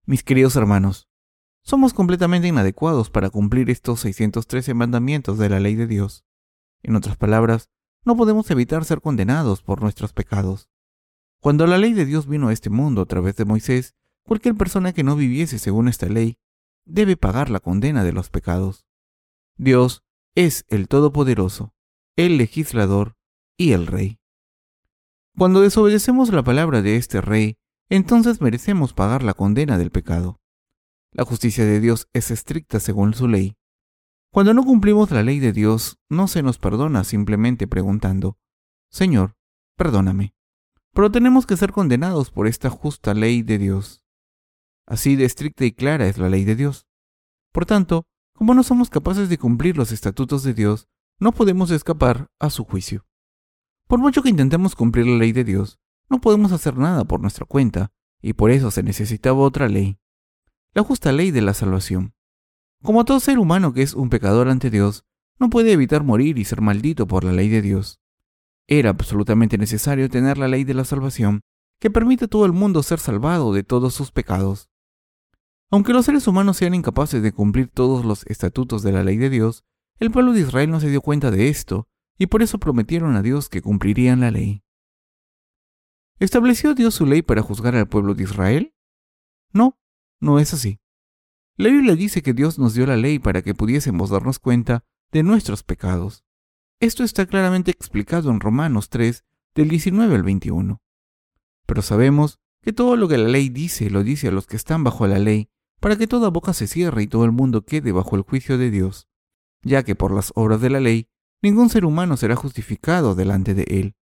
Mis 0.05 0.23
queridos 0.23 0.55
hermanos, 0.55 1.09
somos 1.63 1.93
completamente 1.93 2.47
inadecuados 2.47 3.09
para 3.09 3.29
cumplir 3.29 3.69
estos 3.69 4.01
613 4.01 4.73
mandamientos 4.73 5.37
de 5.37 5.49
la 5.49 5.59
ley 5.59 5.75
de 5.75 5.87
Dios. 5.87 6.25
En 6.81 6.95
otras 6.95 7.15
palabras, 7.15 7.69
no 8.03 8.17
podemos 8.17 8.51
evitar 8.51 8.83
ser 8.83 8.99
condenados 8.99 9.61
por 9.63 9.81
nuestros 9.81 10.11
pecados. 10.11 10.69
Cuando 11.39 11.65
la 11.67 11.77
ley 11.77 11.93
de 11.93 12.05
Dios 12.05 12.27
vino 12.27 12.49
a 12.49 12.53
este 12.53 12.69
mundo 12.69 13.01
a 13.01 13.05
través 13.05 13.35
de 13.37 13.45
Moisés, 13.45 13.95
cualquier 14.23 14.55
persona 14.55 14.93
que 14.93 15.03
no 15.03 15.15
viviese 15.15 15.57
según 15.59 15.87
esta 15.87 16.07
ley 16.07 16.37
debe 16.85 17.17
pagar 17.17 17.49
la 17.49 17.59
condena 17.59 18.03
de 18.03 18.13
los 18.13 18.29
pecados. 18.29 18.85
Dios 19.55 20.03
es 20.35 20.65
el 20.67 20.87
Todopoderoso, 20.87 21.73
el 22.15 22.37
legislador 22.37 23.15
y 23.57 23.73
el 23.73 23.85
Rey. 23.85 24.19
Cuando 25.37 25.61
desobedecemos 25.61 26.31
la 26.33 26.43
palabra 26.43 26.81
de 26.81 26.95
este 26.95 27.21
Rey, 27.21 27.57
entonces 27.89 28.41
merecemos 28.41 28.93
pagar 28.93 29.23
la 29.23 29.33
condena 29.33 29.77
del 29.77 29.91
pecado. 29.91 30.41
La 31.11 31.25
justicia 31.25 31.65
de 31.65 31.79
Dios 31.79 32.07
es 32.13 32.31
estricta 32.31 32.79
según 32.79 33.13
su 33.13 33.27
ley. 33.27 33.55
Cuando 34.31 34.55
no 34.55 34.63
cumplimos 34.63 35.11
la 35.11 35.21
ley 35.21 35.39
de 35.39 35.53
Dios, 35.53 35.99
no 36.09 36.27
se 36.27 36.41
nos 36.41 36.57
perdona 36.57 37.03
simplemente 37.03 37.67
preguntando, 37.67 38.39
Señor, 38.89 39.35
perdóname. 39.75 40.33
Pero 40.93 41.11
tenemos 41.11 41.45
que 41.45 41.57
ser 41.57 41.71
condenados 41.71 42.31
por 42.31 42.47
esta 42.47 42.71
justa 42.71 43.13
ley 43.13 43.43
de 43.43 43.59
Dios. 43.59 44.03
Así 44.87 45.15
de 45.15 45.25
estricta 45.25 45.65
y 45.65 45.71
clara 45.71 46.07
es 46.07 46.17
la 46.17 46.29
ley 46.29 46.45
de 46.45 46.55
Dios. 46.55 46.87
Por 47.51 47.67
tanto, 47.67 48.07
como 48.33 48.53
no 48.53 48.63
somos 48.63 48.89
capaces 48.89 49.29
de 49.29 49.37
cumplir 49.37 49.77
los 49.77 49.91
estatutos 49.91 50.43
de 50.43 50.53
Dios, 50.53 50.87
no 51.19 51.31
podemos 51.31 51.71
escapar 51.71 52.29
a 52.39 52.49
su 52.49 52.65
juicio. 52.65 53.05
Por 53.87 53.99
mucho 53.99 54.23
que 54.23 54.29
intentemos 54.29 54.75
cumplir 54.75 55.07
la 55.07 55.17
ley 55.17 55.31
de 55.31 55.43
Dios, 55.43 55.79
no 56.09 56.19
podemos 56.19 56.51
hacer 56.51 56.77
nada 56.77 57.05
por 57.05 57.19
nuestra 57.19 57.45
cuenta, 57.45 57.91
y 58.21 58.33
por 58.33 58.51
eso 58.51 58.71
se 58.71 58.83
necesitaba 58.83 59.39
otra 59.39 59.67
ley, 59.67 59.99
la 60.73 60.83
justa 60.83 61.11
ley 61.11 61.31
de 61.31 61.41
la 61.41 61.53
salvación. 61.53 62.13
Como 62.81 63.05
todo 63.05 63.19
ser 63.19 63.37
humano 63.37 63.73
que 63.73 63.81
es 63.81 63.93
un 63.93 64.09
pecador 64.09 64.49
ante 64.49 64.69
Dios, 64.69 65.05
no 65.39 65.49
puede 65.49 65.71
evitar 65.71 66.03
morir 66.03 66.37
y 66.37 66.45
ser 66.45 66.61
maldito 66.61 67.07
por 67.07 67.23
la 67.23 67.31
ley 67.31 67.49
de 67.49 67.61
Dios. 67.61 67.99
Era 68.67 68.89
absolutamente 68.89 69.57
necesario 69.57 70.09
tener 70.09 70.37
la 70.37 70.47
ley 70.47 70.63
de 70.63 70.73
la 70.73 70.85
salvación 70.85 71.41
que 71.79 71.91
permite 71.91 72.25
a 72.25 72.27
todo 72.27 72.45
el 72.45 72.53
mundo 72.53 72.81
ser 72.81 72.99
salvado 72.99 73.53
de 73.53 73.63
todos 73.63 73.93
sus 73.93 74.11
pecados. 74.11 74.69
Aunque 75.73 75.91
los 75.91 76.05
seres 76.05 76.27
humanos 76.27 76.57
sean 76.57 76.75
incapaces 76.75 77.23
de 77.23 77.31
cumplir 77.31 77.67
todos 77.67 78.05
los 78.05 78.27
estatutos 78.27 78.83
de 78.83 78.91
la 78.91 79.03
ley 79.03 79.17
de 79.17 79.31
Dios, 79.31 79.65
el 79.97 80.11
pueblo 80.11 80.31
de 80.31 80.41
Israel 80.41 80.69
no 80.69 80.79
se 80.79 80.87
dio 80.87 81.01
cuenta 81.01 81.31
de 81.31 81.49
esto 81.49 81.87
y 82.15 82.27
por 82.27 82.43
eso 82.43 82.59
prometieron 82.59 83.15
a 83.15 83.23
Dios 83.23 83.49
que 83.49 83.63
cumplirían 83.63 84.19
la 84.19 84.29
ley. 84.29 84.63
¿Estableció 86.19 86.75
Dios 86.75 86.93
su 86.93 87.07
ley 87.07 87.23
para 87.23 87.41
juzgar 87.41 87.75
al 87.75 87.87
pueblo 87.87 88.13
de 88.13 88.21
Israel? 88.21 88.75
No, 89.51 89.79
no 90.19 90.37
es 90.37 90.53
así. 90.53 90.79
La 91.57 91.69
Biblia 91.69 91.95
dice 91.95 92.21
que 92.21 92.33
Dios 92.33 92.59
nos 92.59 92.75
dio 92.75 92.85
la 92.85 92.95
ley 92.95 93.17
para 93.17 93.41
que 93.41 93.55
pudiésemos 93.55 94.11
darnos 94.11 94.37
cuenta 94.37 94.85
de 95.11 95.23
nuestros 95.23 95.63
pecados. 95.63 96.23
Esto 96.79 97.03
está 97.03 97.25
claramente 97.25 97.71
explicado 97.71 98.29
en 98.29 98.41
Romanos 98.41 98.89
3, 98.89 99.25
del 99.55 99.69
19 99.69 100.13
al 100.13 100.21
21. 100.21 100.83
Pero 101.65 101.81
sabemos 101.81 102.39
que 102.61 102.73
todo 102.73 102.95
lo 102.95 103.07
que 103.07 103.17
la 103.17 103.27
ley 103.27 103.49
dice 103.49 103.89
lo 103.89 104.03
dice 104.03 104.27
a 104.27 104.31
los 104.31 104.45
que 104.45 104.55
están 104.55 104.83
bajo 104.83 105.07
la 105.07 105.17
ley, 105.17 105.49
para 105.83 105.97
que 105.97 106.07
toda 106.07 106.29
boca 106.29 106.53
se 106.53 106.65
cierre 106.65 107.03
y 107.03 107.07
todo 107.07 107.25
el 107.25 107.33
mundo 107.33 107.65
quede 107.65 107.91
bajo 107.91 108.15
el 108.15 108.21
juicio 108.21 108.57
de 108.57 108.71
Dios, 108.71 109.09
ya 109.63 109.83
que 109.83 109.95
por 109.95 110.13
las 110.13 110.31
obras 110.33 110.61
de 110.61 110.69
la 110.69 110.79
ley 110.79 111.09
ningún 111.41 111.67
ser 111.67 111.83
humano 111.83 112.15
será 112.15 112.37
justificado 112.37 113.15
delante 113.15 113.53
de 113.53 113.63
él. 113.63 113.97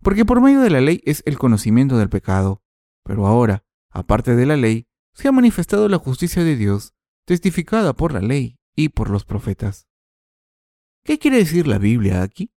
Porque 0.00 0.24
por 0.24 0.40
medio 0.40 0.60
de 0.60 0.70
la 0.70 0.80
ley 0.80 1.00
es 1.04 1.22
el 1.24 1.38
conocimiento 1.38 1.98
del 1.98 2.08
pecado, 2.08 2.64
pero 3.04 3.28
ahora, 3.28 3.64
aparte 3.90 4.34
de 4.34 4.44
la 4.44 4.56
ley, 4.56 4.88
se 5.14 5.28
ha 5.28 5.32
manifestado 5.32 5.88
la 5.88 5.98
justicia 5.98 6.42
de 6.42 6.56
Dios, 6.56 6.94
testificada 7.26 7.92
por 7.92 8.12
la 8.12 8.20
ley 8.20 8.58
y 8.74 8.88
por 8.88 9.08
los 9.08 9.24
profetas. 9.24 9.86
¿Qué 11.04 11.20
quiere 11.20 11.36
decir 11.36 11.68
la 11.68 11.78
Biblia 11.78 12.22
aquí? 12.22 12.52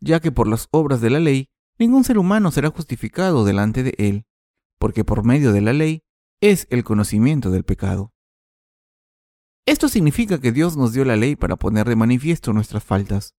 Ya 0.00 0.18
que 0.20 0.32
por 0.32 0.48
las 0.48 0.68
obras 0.70 1.02
de 1.02 1.10
la 1.10 1.20
ley, 1.20 1.50
ningún 1.78 2.04
ser 2.04 2.16
humano 2.16 2.50
será 2.50 2.70
justificado 2.70 3.44
delante 3.44 3.82
de 3.82 3.94
él, 3.98 4.24
porque 4.78 5.04
por 5.04 5.26
medio 5.26 5.52
de 5.52 5.60
la 5.60 5.74
ley 5.74 6.03
es 6.50 6.66
el 6.68 6.84
conocimiento 6.84 7.50
del 7.50 7.64
pecado. 7.64 8.12
Esto 9.64 9.88
significa 9.88 10.42
que 10.42 10.52
Dios 10.52 10.76
nos 10.76 10.92
dio 10.92 11.06
la 11.06 11.16
ley 11.16 11.36
para 11.36 11.56
poner 11.56 11.88
de 11.88 11.96
manifiesto 11.96 12.52
nuestras 12.52 12.84
faltas. 12.84 13.34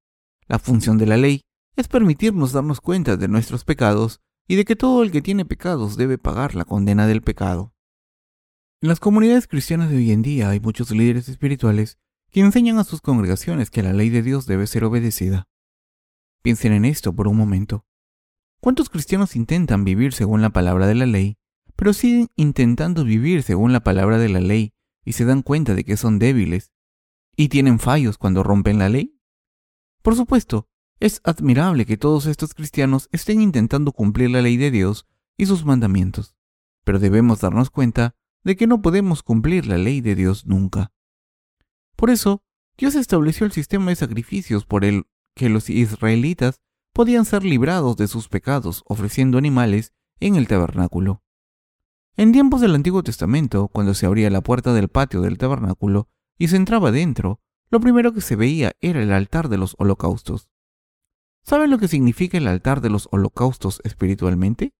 La 0.47 0.57
función 0.57 0.97
de 0.97 1.05
la 1.05 1.15
ley 1.15 1.41
es 1.75 1.87
permitirnos 1.87 2.51
darnos 2.51 2.81
cuenta 2.81 3.15
de 3.15 3.27
nuestros 3.27 3.63
pecados 3.63 4.21
y 4.47 4.55
de 4.55 4.65
que 4.65 4.75
todo 4.75 5.03
el 5.03 5.11
que 5.11 5.21
tiene 5.21 5.45
pecados 5.45 5.97
debe 5.97 6.17
pagar 6.17 6.55
la 6.55 6.65
condena 6.65 7.05
del 7.05 7.21
pecado. 7.21 7.75
En 8.81 8.89
las 8.89 8.99
comunidades 8.99 9.47
cristianas 9.47 9.91
de 9.91 9.97
hoy 9.97 10.11
en 10.11 10.23
día 10.23 10.49
hay 10.49 10.59
muchos 10.59 10.89
líderes 10.89 11.29
espirituales 11.29 11.99
que 12.31 12.39
enseñan 12.39 12.79
a 12.79 12.83
sus 12.85 13.01
congregaciones 13.01 13.69
que 13.69 13.83
la 13.83 13.93
ley 13.93 14.09
de 14.09 14.23
Dios 14.23 14.47
debe 14.47 14.65
ser 14.65 14.83
obedecida. 14.83 15.47
Piensen 16.41 16.73
en 16.73 16.85
esto 16.85 17.13
por 17.13 17.27
un 17.27 17.37
momento. 17.37 17.85
¿Cuántos 18.61 18.89
cristianos 18.89 19.35
intentan 19.35 19.83
vivir 19.83 20.11
según 20.13 20.41
la 20.41 20.49
palabra 20.49 20.87
de 20.87 20.95
la 20.95 21.05
ley, 21.05 21.37
pero 21.75 21.93
siguen 21.93 22.29
intentando 22.35 23.03
vivir 23.03 23.43
según 23.43 23.73
la 23.73 23.83
palabra 23.83 24.17
de 24.17 24.29
la 24.29 24.39
ley 24.39 24.73
y 25.03 25.13
se 25.13 25.25
dan 25.25 25.41
cuenta 25.41 25.75
de 25.75 25.83
que 25.83 25.97
son 25.97 26.19
débiles 26.19 26.71
y 27.35 27.49
tienen 27.49 27.79
fallos 27.79 28.17
cuando 28.17 28.43
rompen 28.43 28.79
la 28.79 28.89
ley? 28.89 29.19
Por 30.01 30.15
supuesto, 30.15 30.69
es 30.99 31.21
admirable 31.23 31.85
que 31.85 31.97
todos 31.97 32.25
estos 32.25 32.53
cristianos 32.53 33.09
estén 33.11 33.41
intentando 33.41 33.91
cumplir 33.91 34.31
la 34.31 34.41
ley 34.41 34.57
de 34.57 34.71
Dios 34.71 35.07
y 35.37 35.45
sus 35.45 35.65
mandamientos, 35.65 36.35
pero 36.83 36.99
debemos 36.99 37.41
darnos 37.41 37.69
cuenta 37.69 38.15
de 38.43 38.55
que 38.55 38.67
no 38.67 38.81
podemos 38.81 39.23
cumplir 39.23 39.65
la 39.65 39.77
ley 39.77 40.01
de 40.01 40.15
Dios 40.15 40.45
nunca. 40.45 40.93
Por 41.95 42.09
eso, 42.09 42.43
Dios 42.77 42.95
estableció 42.95 43.45
el 43.45 43.51
sistema 43.51 43.89
de 43.89 43.95
sacrificios 43.95 44.65
por 44.65 44.85
el 44.85 45.05
que 45.35 45.49
los 45.49 45.69
israelitas 45.69 46.61
podían 46.93 47.25
ser 47.25 47.43
librados 47.43 47.97
de 47.97 48.07
sus 48.07 48.29
pecados 48.29 48.83
ofreciendo 48.87 49.37
animales 49.37 49.93
en 50.19 50.35
el 50.35 50.47
tabernáculo. 50.47 51.24
En 52.17 52.31
tiempos 52.31 52.61
del 52.61 52.73
Antiguo 52.75 53.03
Testamento, 53.03 53.67
cuando 53.67 53.93
se 53.93 54.05
abría 54.05 54.29
la 54.29 54.39
puerta 54.39 54.73
del 54.73 54.87
patio 54.87 55.19
del 55.19 55.37
tabernáculo 55.37 56.07
y 56.37 56.47
se 56.47 56.55
entraba 56.55 56.93
dentro, 56.93 57.41
lo 57.69 57.81
primero 57.81 58.13
que 58.13 58.21
se 58.21 58.37
veía 58.37 58.71
era 58.79 59.03
el 59.03 59.11
altar 59.11 59.49
de 59.49 59.57
los 59.57 59.75
holocaustos. 59.79 60.47
¿Saben 61.43 61.71
lo 61.71 61.77
que 61.77 61.89
significa 61.89 62.37
el 62.37 62.47
altar 62.47 62.79
de 62.79 62.89
los 62.89 63.09
holocaustos 63.11 63.81
espiritualmente? 63.83 64.73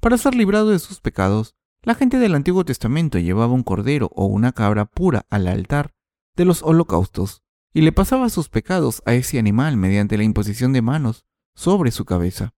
Para 0.00 0.18
ser 0.18 0.34
librado 0.34 0.70
de 0.70 0.80
sus 0.80 1.00
pecados, 1.00 1.54
la 1.82 1.94
gente 1.94 2.18
del 2.18 2.34
Antiguo 2.34 2.64
Testamento 2.64 3.20
llevaba 3.20 3.52
un 3.52 3.62
cordero 3.62 4.10
o 4.16 4.26
una 4.26 4.50
cabra 4.50 4.86
pura 4.86 5.26
al 5.30 5.46
altar 5.46 5.94
de 6.34 6.46
los 6.46 6.64
holocaustos 6.64 7.44
y 7.72 7.82
le 7.82 7.92
pasaba 7.92 8.28
sus 8.28 8.48
pecados 8.48 9.02
a 9.06 9.14
ese 9.14 9.38
animal 9.38 9.76
mediante 9.76 10.18
la 10.18 10.24
imposición 10.24 10.72
de 10.72 10.82
manos 10.82 11.26
sobre 11.54 11.92
su 11.92 12.04
cabeza. 12.04 12.54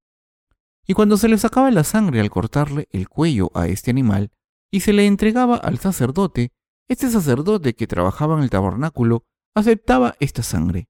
Y 0.87 0.95
cuando 0.95 1.17
se 1.17 1.29
le 1.29 1.39
sacaba 1.39 1.71
la 1.71 1.85
sangre 1.85 2.21
al 2.21 2.31
cortarle 2.31 2.89
el 2.91 3.09
cuello 3.09 3.51
a 3.55 3.69
este 3.69 3.91
animal 3.91 4.31
y 4.71 4.81
se 4.81 4.93
le 4.93 5.07
entregaba 5.07 5.57
al 5.57 5.79
sacerdote, 5.79 6.53
este 6.89 7.11
sacerdote 7.11 7.75
que 7.75 7.87
trabajaba 7.87 8.37
en 8.37 8.43
el 8.43 8.51
tabernáculo 8.51 9.25
aceptaba 9.55 10.15
esta 10.19 10.43
sangre, 10.43 10.89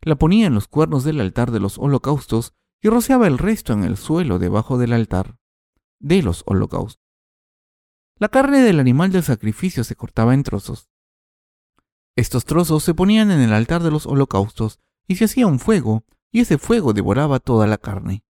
la 0.00 0.16
ponía 0.16 0.46
en 0.46 0.54
los 0.54 0.68
cuernos 0.68 1.04
del 1.04 1.20
altar 1.20 1.50
de 1.50 1.60
los 1.60 1.78
holocaustos 1.78 2.54
y 2.80 2.88
rociaba 2.88 3.26
el 3.26 3.38
resto 3.38 3.72
en 3.72 3.84
el 3.84 3.96
suelo 3.96 4.38
debajo 4.38 4.78
del 4.78 4.92
altar 4.92 5.38
de 5.98 6.22
los 6.22 6.42
holocaustos. 6.46 7.02
La 8.18 8.28
carne 8.28 8.60
del 8.60 8.80
animal 8.80 9.12
del 9.12 9.22
sacrificio 9.22 9.84
se 9.84 9.96
cortaba 9.96 10.34
en 10.34 10.42
trozos. 10.42 10.88
Estos 12.16 12.44
trozos 12.44 12.82
se 12.82 12.94
ponían 12.94 13.30
en 13.30 13.40
el 13.40 13.52
altar 13.52 13.82
de 13.82 13.90
los 13.90 14.06
holocaustos 14.06 14.80
y 15.06 15.16
se 15.16 15.26
hacía 15.26 15.46
un 15.46 15.58
fuego, 15.58 16.04
y 16.32 16.40
ese 16.40 16.58
fuego 16.58 16.92
devoraba 16.92 17.40
toda 17.40 17.66
la 17.66 17.78
carne. 17.78 18.24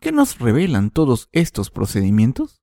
¿Qué 0.00 0.12
nos 0.12 0.38
revelan 0.38 0.88
todos 0.88 1.28
estos 1.30 1.70
procedimientos? 1.70 2.62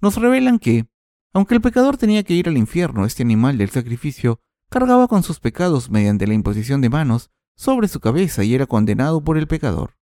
Nos 0.00 0.14
revelan 0.14 0.60
que, 0.60 0.88
aunque 1.32 1.56
el 1.56 1.60
pecador 1.60 1.96
tenía 1.96 2.22
que 2.22 2.34
ir 2.34 2.48
al 2.48 2.56
infierno, 2.56 3.04
este 3.04 3.24
animal 3.24 3.58
del 3.58 3.70
sacrificio 3.70 4.40
cargaba 4.68 5.08
con 5.08 5.24
sus 5.24 5.40
pecados 5.40 5.90
mediante 5.90 6.28
la 6.28 6.34
imposición 6.34 6.80
de 6.80 6.88
manos 6.88 7.32
sobre 7.56 7.88
su 7.88 7.98
cabeza 7.98 8.44
y 8.44 8.54
era 8.54 8.66
condenado 8.66 9.24
por 9.24 9.36
el 9.36 9.48
pecador. 9.48 9.98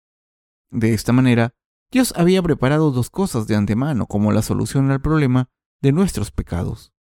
De 0.72 0.96
esta 0.96 1.14
manera, 1.14 1.54
Dios 1.92 2.16
había 2.18 2.42
preparado 2.42 2.90
dos 2.90 3.12
cosas 3.12 3.46
de 3.46 3.56
antemano 3.56 4.08
como 4.08 4.32
la 4.32 4.42
solución 4.42 4.90
al 4.90 5.02
problema 5.02 5.52
de 5.84 5.92
nuestros 5.92 6.32
pecados. 6.32 6.94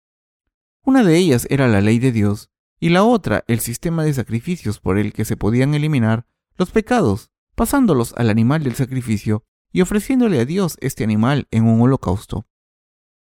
Una 0.84 1.03
de 1.03 1.17
ellas 1.17 1.48
era 1.50 1.67
la 1.67 1.81
ley 1.81 1.98
de 1.98 2.12
Dios 2.12 2.51
y 2.79 2.89
la 2.89 3.03
otra 3.03 3.43
el 3.48 3.60
sistema 3.62 4.03
de 4.03 4.13
sacrificios 4.13 4.79
por 4.79 5.00
el 5.00 5.12
que 5.12 5.25
se 5.25 5.38
podían 5.38 5.74
eliminar 5.74 6.27
los 6.55 6.69
pecados, 6.69 7.31
pasándolos 7.55 8.13
al 8.15 8.29
animal 8.29 8.63
del 8.63 8.75
sacrificio 8.75 9.43
y 9.75 9.82
ofreciéndole 9.82 10.39
a 10.39 10.46
Dios 10.46 10.77
este 10.79 11.03
animal 11.03 11.50
en 11.51 11.65
un 11.65 11.82
holocausto. 11.82 12.48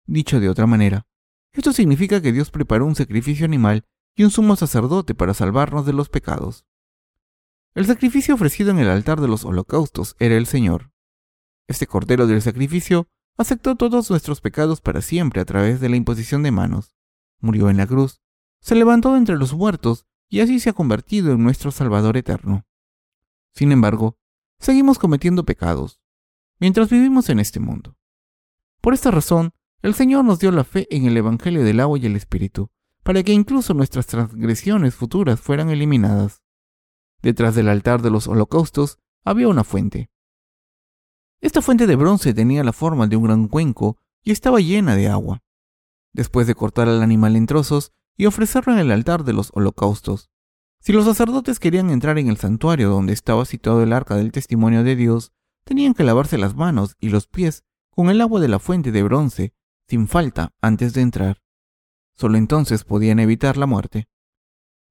Dicho 0.06 0.38
de 0.38 0.49
otra 0.49 0.68
manera, 0.68 1.04
esto 1.52 1.73
significa 1.73 2.23
que 2.23 2.30
Dios 2.30 2.52
preparó 2.52 2.87
un 2.87 2.94
sacrificio 2.94 3.44
animal 3.44 3.84
y 4.14 4.23
un 4.23 4.30
sumo 4.30 4.54
sacerdote 4.54 5.16
para 5.16 5.34
salvarnos 5.34 5.84
de 5.84 5.92
los 5.92 6.08
pecados. 6.08 6.64
El 7.75 7.87
sacrificio 7.87 8.37
ofrecido 8.37 8.70
en 8.70 8.78
el 8.78 8.88
altar 8.88 9.20
de 9.20 9.26
los 9.26 9.44
holocaustos 9.44 10.14
era 10.20 10.37
el 10.37 10.46
Señor. 10.46 10.92
Este 11.66 11.88
cordero 11.88 12.28
del 12.28 12.40
sacrificio 12.40 13.08
aceptó 13.37 13.75
todos 13.75 14.08
nuestros 14.11 14.40
pecados 14.40 14.80
para 14.80 15.02
siempre 15.02 15.40
a 15.40 15.44
través 15.44 15.80
de 15.80 15.88
la 15.88 15.96
imposición 15.96 16.44
de 16.44 16.52
manos, 16.52 16.94
murió 17.40 17.68
en 17.68 17.78
la 17.78 17.88
cruz, 17.88 18.23
se 18.61 18.76
levantó 18.76 19.16
entre 19.16 19.37
los 19.38 19.54
muertos 19.54 20.06
y 20.28 20.38
así 20.38 20.61
se 20.61 20.70
ha 20.70 20.73
convertido 20.73 21.32
en 21.32 21.42
nuestro 21.42 21.73
Salvador 21.73 22.16
eterno. 22.16 22.64
Sin 23.50 23.73
embargo, 23.73 24.20
seguimos 24.61 25.00
cometiendo 25.00 25.44
pecados, 25.44 26.03
mientras 26.64 26.88
vivimos 26.88 27.28
en 27.28 27.40
este 27.40 27.61
mundo. 27.61 27.94
Por 28.80 28.94
esta 28.94 29.11
razón, 29.11 29.52
el 29.83 29.92
Señor 29.92 30.25
nos 30.25 30.38
dio 30.38 30.50
la 30.50 30.64
fe 30.64 30.87
en 30.88 31.04
el 31.04 31.14
Evangelio 31.14 31.62
del 31.62 31.78
agua 31.78 31.99
y 31.99 32.06
el 32.06 32.16
Espíritu, 32.16 32.71
para 33.02 33.23
que 33.23 33.35
incluso 33.35 33.75
nuestras 33.75 34.06
transgresiones 34.06 34.94
futuras 34.94 35.38
fueran 35.38 35.68
eliminadas. 35.68 36.42
Detrás 37.21 37.54
del 37.54 37.68
altar 37.68 38.00
de 38.00 38.09
los 38.09 38.28
holocaustos 38.28 38.99
había 39.26 39.49
una 39.49 39.62
fuente. 39.62 40.09
Esta 41.42 41.61
fuente 41.61 41.87
de 41.87 41.97
bronce 41.97 42.33
tenía 42.33 42.64
la 42.64 42.73
forma 42.73 43.09
de 43.09 43.16
un 43.16 43.25
gran 43.25 43.49
cuenco 43.49 43.99
y 44.23 44.30
estaba 44.30 44.59
llena 44.59 44.97
de 44.97 45.09
agua. 45.09 45.42
Después 46.14 46.47
de 46.47 46.54
cortar 46.54 46.88
al 46.88 47.02
animal 47.02 47.37
en 47.37 47.44
trozos 47.44 47.92
y 48.16 48.25
ofrecerlo 48.25 48.73
en 48.73 48.78
el 48.78 48.90
altar 48.90 49.25
de 49.25 49.35
los 49.35 49.50
holocaustos, 49.52 50.30
si 50.80 50.94
los 50.94 51.04
sacerdotes 51.04 51.59
querían 51.59 51.90
entrar 51.90 52.18
en 52.18 52.30
el 52.30 52.38
santuario 52.38 52.88
donde 52.88 53.12
estaba 53.12 53.44
situado 53.44 53.83
el 53.83 53.92
arca 53.92 54.16
del 54.16 54.33
testimonio 54.33 54.83
de 54.83 54.97
Dios, 54.97 55.35
tenían 55.64 55.94
que 55.94 56.04
lavarse 56.04 56.38
las 56.38 56.54
manos 56.54 56.97
y 57.00 57.09
los 57.09 57.26
pies 57.26 57.64
con 57.90 58.11
el 58.11 58.21
agua 58.21 58.40
de 58.40 58.49
la 58.49 58.59
fuente 58.59 58.92
de 58.92 59.02
bronce, 59.02 59.54
sin 59.88 60.09
falta, 60.09 60.52
antes 60.61 60.94
de 60.94 61.02
entrar. 61.02 61.42
Solo 62.16 62.38
entonces 62.38 62.85
podían 62.85 63.18
evitar 63.18 63.56
la 63.56 63.66
muerte. 63.66 64.09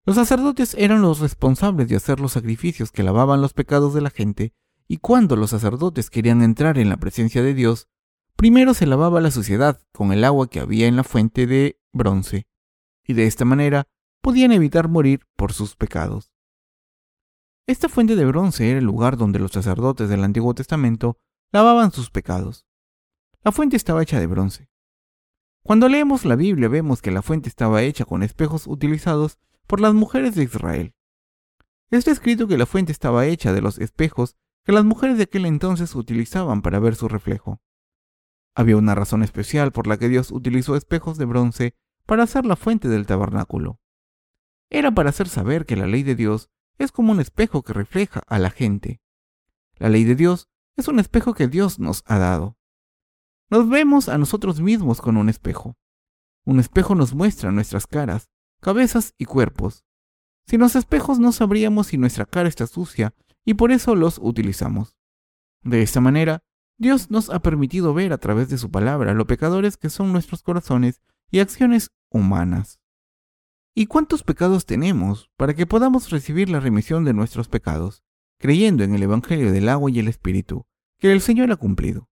Los 0.06 0.18
sacerdotes 0.18 0.76
eran 0.78 1.02
los 1.02 1.20
responsables 1.20 1.88
de 1.88 1.96
hacer 1.96 2.20
los 2.20 2.34
sacrificios 2.34 2.92
que 2.92 3.04
lavaban 3.04 3.42
los 3.42 3.54
pecados 3.54 3.94
de 3.94 4.02
la 4.02 4.10
gente, 4.10 4.54
y 4.88 4.98
cuando 4.98 5.38
los 5.38 5.52
sacerdotes 5.52 6.10
querían 6.10 6.42
entrar 6.42 6.78
en 6.78 6.90
la 6.90 6.98
presencia 6.98 7.42
de 7.42 7.54
Dios, 7.54 7.88
primero 8.36 8.74
se 8.74 8.86
lavaba 8.86 9.22
la 9.22 9.32
suciedad 9.32 9.80
con 9.94 10.12
el 10.12 10.26
agua 10.26 10.50
que 10.50 10.60
había 10.60 10.88
en 10.88 10.98
la 10.98 11.06
fuente 11.06 11.48
de 11.48 11.80
bronce, 11.94 12.48
y 13.08 13.14
de 13.14 13.28
esta 13.28 13.46
manera 13.46 13.88
podían 14.22 14.52
evitar 14.52 14.90
morir 14.90 15.22
por 15.38 15.54
sus 15.54 15.76
pecados. 15.78 16.33
Esta 17.66 17.88
fuente 17.88 18.18
de 18.18 18.26
bronce 18.26 18.70
era 18.70 18.80
el 18.80 18.86
lugar 18.86 19.16
donde 19.16 19.40
los 19.40 19.52
sacerdotes 19.52 20.10
del 20.10 20.26
Antiguo 20.26 20.54
Testamento 20.54 21.18
lavaban 21.54 21.94
sus 21.94 22.10
pecados. 22.10 22.68
La 23.42 23.54
fuente 23.54 23.78
estaba 23.78 24.04
hecha 24.04 24.20
de 24.20 24.28
bronce. 24.28 24.70
Cuando 25.64 25.88
leemos 25.88 26.26
la 26.26 26.36
Biblia 26.36 26.68
vemos 26.68 27.02
que 27.02 27.12
la 27.12 27.22
fuente 27.22 27.48
estaba 27.48 27.82
hecha 27.84 28.04
con 28.04 28.22
espejos 28.22 28.68
utilizados 28.68 29.40
por 29.66 29.80
las 29.80 29.94
mujeres 29.94 30.36
de 30.36 30.44
Israel. 30.44 30.94
Está 31.90 32.12
escrito 32.12 32.48
que 32.48 32.58
la 32.58 32.66
fuente 32.66 32.92
estaba 32.92 33.28
hecha 33.28 33.54
de 33.54 33.62
los 33.62 33.80
espejos 33.80 34.36
que 34.66 34.74
las 34.74 34.84
mujeres 34.84 35.18
de 35.18 35.24
aquel 35.24 35.46
entonces 35.46 35.96
utilizaban 35.96 36.62
para 36.62 36.80
ver 36.80 36.96
su 36.96 37.08
reflejo. 37.08 37.62
Había 38.56 38.76
una 38.76 38.94
razón 38.94 39.24
especial 39.24 39.72
por 39.72 39.88
la 39.88 39.98
que 39.98 40.10
Dios 40.10 40.32
utilizó 40.32 40.76
espejos 40.76 41.18
de 41.18 41.26
bronce 41.26 41.76
para 42.06 42.24
hacer 42.24 42.46
la 42.46 42.58
fuente 42.58 42.90
del 42.90 43.06
tabernáculo. 43.06 43.80
Era 44.70 44.92
para 44.92 45.12
hacer 45.12 45.30
saber 45.30 45.66
que 45.66 45.78
la 45.78 45.88
ley 45.88 46.04
de 46.04 46.16
Dios 46.16 46.50
es 46.78 46.92
como 46.92 47.12
un 47.12 47.20
espejo 47.20 47.64
que 47.64 47.74
refleja 47.74 48.24
a 48.28 48.40
la 48.40 48.50
gente. 48.50 49.02
La 49.76 49.90
ley 49.90 50.04
de 50.04 50.16
Dios 50.16 50.50
es 50.76 50.88
un 50.88 51.00
espejo 51.00 51.34
que 51.34 51.48
Dios 51.48 51.80
nos 51.80 52.04
ha 52.06 52.18
dado. 52.18 52.58
Nos 53.50 53.70
vemos 53.70 54.10
a 54.10 54.18
nosotros 54.18 54.62
mismos 54.62 55.02
con 55.02 55.18
un 55.18 55.30
espejo. 55.30 55.78
Un 56.46 56.60
espejo 56.60 56.96
nos 56.96 57.14
muestra 57.14 57.52
nuestras 57.52 57.88
caras, 57.88 58.30
cabezas 58.60 59.14
y 59.18 59.26
cuerpos. 59.26 59.86
Sin 60.46 60.60
los 60.60 60.76
espejos 60.76 61.20
no 61.20 61.32
sabríamos 61.32 61.88
si 61.88 61.98
nuestra 61.98 62.26
cara 62.26 62.50
está 62.50 62.68
sucia 62.68 63.14
y 63.46 63.54
por 63.54 63.72
eso 63.72 63.96
los 63.96 64.20
utilizamos. 64.22 64.98
De 65.64 65.82
esta 65.82 66.02
manera, 66.02 66.44
Dios 66.78 67.12
nos 67.12 67.30
ha 67.30 67.40
permitido 67.40 67.94
ver 67.94 68.12
a 68.12 68.18
través 68.18 68.50
de 68.50 68.58
su 68.58 68.72
palabra 68.72 69.14
lo 69.14 69.28
pecadores 69.28 69.78
que 69.78 69.90
son 69.90 70.12
nuestros 70.12 70.44
corazones 70.44 71.02
y 71.32 71.40
acciones 71.40 71.92
humanas. 72.10 72.80
¿Y 73.76 73.88
cuántos 73.88 74.22
pecados 74.24 74.68
tenemos 74.68 75.32
para 75.36 75.56
que 75.56 75.66
podamos 75.66 76.12
recibir 76.12 76.48
la 76.48 76.60
remisión 76.60 77.06
de 77.06 77.14
nuestros 77.14 77.48
pecados, 77.48 78.04
creyendo 78.38 78.84
en 78.84 78.94
el 78.94 79.02
Evangelio 79.02 79.52
del 79.52 79.68
agua 79.68 79.90
y 79.90 79.98
el 79.98 80.08
Espíritu, 80.08 80.68
que 81.00 81.12
el 81.12 81.22
Señor 81.22 81.52
ha 81.52 81.56
cumplido? 81.56 82.08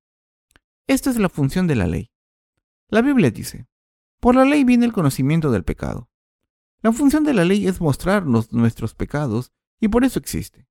Esta 0.88 1.12
es 1.12 1.18
la 1.18 1.30
función 1.30 1.68
de 1.68 1.76
la 1.76 1.86
ley. 1.86 2.12
La 2.88 3.04
Biblia 3.04 3.30
dice, 3.30 3.68
por 4.20 4.36
la 4.36 4.44
ley 4.44 4.64
viene 4.64 4.86
el 4.86 4.94
conocimiento 4.94 5.52
del 5.52 5.64
pecado. 5.64 6.10
La 6.82 6.92
función 6.92 7.24
de 7.24 7.36
la 7.36 7.46
ley 7.46 7.68
es 7.68 7.80
mostrarnos 7.80 8.52
nuestros 8.52 8.96
pecados 8.96 9.52
y 9.80 9.88
por 9.88 10.04
eso 10.04 10.18
existe. 10.18 10.68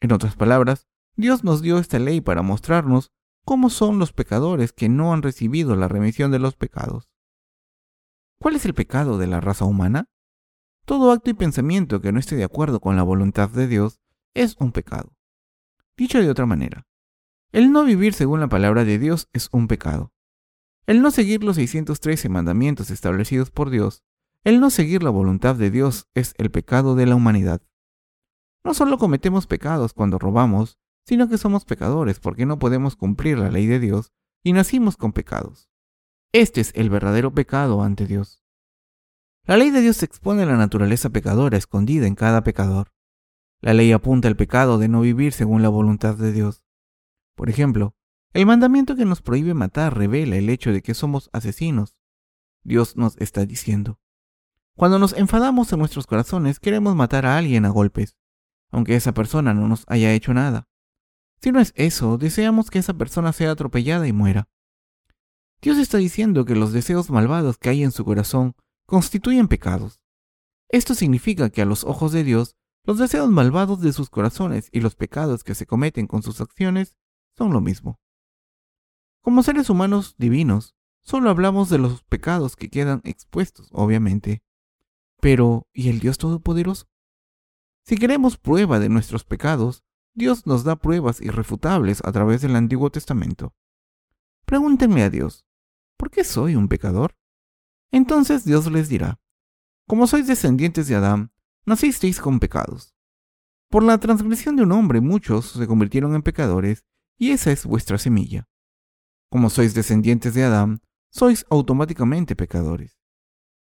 En 0.00 0.12
otras 0.12 0.34
palabras, 0.34 0.88
Dios 1.14 1.44
nos 1.44 1.60
dio 1.60 1.78
esta 1.78 1.98
ley 1.98 2.22
para 2.22 2.40
mostrarnos 2.40 3.12
cómo 3.44 3.68
son 3.68 3.98
los 3.98 4.14
pecadores 4.14 4.72
que 4.72 4.88
no 4.88 5.12
han 5.12 5.22
recibido 5.22 5.76
la 5.76 5.88
remisión 5.88 6.30
de 6.30 6.38
los 6.38 6.56
pecados. 6.56 7.10
¿Cuál 8.38 8.56
es 8.56 8.64
el 8.64 8.72
pecado 8.72 9.18
de 9.18 9.26
la 9.26 9.40
raza 9.40 9.66
humana? 9.66 10.08
Todo 10.84 11.12
acto 11.12 11.30
y 11.30 11.34
pensamiento 11.34 12.00
que 12.00 12.10
no 12.10 12.18
esté 12.18 12.34
de 12.34 12.44
acuerdo 12.44 12.80
con 12.80 12.96
la 12.96 13.04
voluntad 13.04 13.48
de 13.48 13.68
Dios 13.68 14.00
es 14.34 14.56
un 14.58 14.72
pecado. 14.72 15.16
Dicho 15.96 16.20
de 16.20 16.28
otra 16.28 16.46
manera, 16.46 16.86
el 17.52 17.70
no 17.70 17.84
vivir 17.84 18.14
según 18.14 18.40
la 18.40 18.48
palabra 18.48 18.84
de 18.84 18.98
Dios 18.98 19.28
es 19.32 19.48
un 19.52 19.68
pecado. 19.68 20.12
El 20.86 21.00
no 21.00 21.10
seguir 21.10 21.44
los 21.44 21.56
613 21.56 22.28
mandamientos 22.28 22.90
establecidos 22.90 23.50
por 23.50 23.70
Dios, 23.70 24.02
el 24.42 24.58
no 24.58 24.70
seguir 24.70 25.04
la 25.04 25.10
voluntad 25.10 25.54
de 25.54 25.70
Dios 25.70 26.08
es 26.14 26.34
el 26.38 26.50
pecado 26.50 26.96
de 26.96 27.06
la 27.06 27.14
humanidad. 27.14 27.62
No 28.64 28.74
solo 28.74 28.98
cometemos 28.98 29.46
pecados 29.46 29.92
cuando 29.92 30.18
robamos, 30.18 30.78
sino 31.06 31.28
que 31.28 31.38
somos 31.38 31.64
pecadores 31.64 32.18
porque 32.18 32.46
no 32.46 32.58
podemos 32.58 32.96
cumplir 32.96 33.38
la 33.38 33.50
ley 33.50 33.66
de 33.66 33.78
Dios 33.78 34.12
y 34.42 34.52
nacimos 34.52 34.96
con 34.96 35.12
pecados. 35.12 35.68
Este 36.32 36.60
es 36.60 36.72
el 36.74 36.90
verdadero 36.90 37.32
pecado 37.32 37.82
ante 37.82 38.06
Dios. 38.06 38.41
La 39.44 39.56
ley 39.56 39.70
de 39.70 39.80
Dios 39.80 40.04
expone 40.04 40.46
la 40.46 40.56
naturaleza 40.56 41.10
pecadora 41.10 41.56
escondida 41.56 42.06
en 42.06 42.14
cada 42.14 42.44
pecador. 42.44 42.92
La 43.60 43.74
ley 43.74 43.90
apunta 43.90 44.28
al 44.28 44.36
pecado 44.36 44.78
de 44.78 44.86
no 44.86 45.00
vivir 45.00 45.32
según 45.32 45.62
la 45.62 45.68
voluntad 45.68 46.14
de 46.14 46.30
Dios. 46.30 46.64
Por 47.34 47.50
ejemplo, 47.50 47.96
el 48.34 48.46
mandamiento 48.46 48.94
que 48.94 49.04
nos 49.04 49.20
prohíbe 49.20 49.52
matar 49.52 49.98
revela 49.98 50.36
el 50.36 50.48
hecho 50.48 50.72
de 50.72 50.80
que 50.80 50.94
somos 50.94 51.28
asesinos. 51.32 51.96
Dios 52.62 52.96
nos 52.96 53.16
está 53.18 53.44
diciendo. 53.44 53.98
Cuando 54.76 55.00
nos 55.00 55.12
enfadamos 55.12 55.72
en 55.72 55.80
nuestros 55.80 56.06
corazones 56.06 56.60
queremos 56.60 56.94
matar 56.94 57.26
a 57.26 57.36
alguien 57.36 57.64
a 57.64 57.70
golpes, 57.70 58.16
aunque 58.70 58.94
esa 58.94 59.12
persona 59.12 59.54
no 59.54 59.66
nos 59.66 59.84
haya 59.88 60.12
hecho 60.12 60.32
nada. 60.32 60.68
Si 61.40 61.50
no 61.50 61.58
es 61.58 61.72
eso, 61.74 62.16
deseamos 62.16 62.70
que 62.70 62.78
esa 62.78 62.94
persona 62.94 63.32
sea 63.32 63.50
atropellada 63.50 64.06
y 64.06 64.12
muera. 64.12 64.48
Dios 65.60 65.78
está 65.78 65.98
diciendo 65.98 66.44
que 66.44 66.54
los 66.54 66.72
deseos 66.72 67.10
malvados 67.10 67.58
que 67.58 67.70
hay 67.70 67.82
en 67.82 67.90
su 67.90 68.04
corazón 68.04 68.54
constituyen 68.92 69.48
pecados. 69.48 70.02
Esto 70.68 70.94
significa 70.94 71.48
que 71.48 71.62
a 71.62 71.64
los 71.64 71.82
ojos 71.82 72.12
de 72.12 72.24
Dios, 72.24 72.58
los 72.84 72.98
deseos 72.98 73.30
malvados 73.30 73.80
de 73.80 73.90
sus 73.94 74.10
corazones 74.10 74.68
y 74.70 74.80
los 74.80 74.96
pecados 74.96 75.44
que 75.44 75.54
se 75.54 75.64
cometen 75.64 76.06
con 76.06 76.22
sus 76.22 76.42
acciones 76.42 76.98
son 77.34 77.54
lo 77.54 77.62
mismo. 77.62 77.98
Como 79.22 79.42
seres 79.42 79.70
humanos 79.70 80.14
divinos, 80.18 80.76
solo 81.00 81.30
hablamos 81.30 81.70
de 81.70 81.78
los 81.78 82.02
pecados 82.02 82.54
que 82.54 82.68
quedan 82.68 83.00
expuestos, 83.04 83.70
obviamente. 83.72 84.42
Pero, 85.22 85.66
¿y 85.72 85.88
el 85.88 85.98
Dios 85.98 86.18
Todopoderoso? 86.18 86.84
Si 87.86 87.96
queremos 87.96 88.36
prueba 88.36 88.78
de 88.78 88.90
nuestros 88.90 89.24
pecados, 89.24 89.84
Dios 90.12 90.46
nos 90.46 90.64
da 90.64 90.76
pruebas 90.76 91.22
irrefutables 91.22 92.02
a 92.04 92.12
través 92.12 92.42
del 92.42 92.56
Antiguo 92.56 92.90
Testamento. 92.90 93.54
Pregúntenle 94.44 95.02
a 95.02 95.08
Dios, 95.08 95.46
¿por 95.96 96.10
qué 96.10 96.24
soy 96.24 96.56
un 96.56 96.68
pecador? 96.68 97.16
Entonces 97.92 98.44
Dios 98.44 98.70
les 98.72 98.88
dirá, 98.88 99.20
como 99.86 100.06
sois 100.06 100.26
descendientes 100.26 100.88
de 100.88 100.94
Adán, 100.94 101.30
nacisteis 101.66 102.18
con 102.20 102.40
pecados. 102.40 102.94
Por 103.68 103.82
la 103.82 103.98
transgresión 103.98 104.56
de 104.56 104.62
un 104.62 104.72
hombre 104.72 105.00
muchos 105.00 105.52
se 105.52 105.66
convirtieron 105.66 106.14
en 106.14 106.22
pecadores, 106.22 106.84
y 107.18 107.30
esa 107.30 107.52
es 107.52 107.66
vuestra 107.66 107.98
semilla. 107.98 108.48
Como 109.30 109.50
sois 109.50 109.74
descendientes 109.74 110.34
de 110.34 110.44
Adán, 110.44 110.80
sois 111.10 111.44
automáticamente 111.50 112.34
pecadores. 112.34 112.98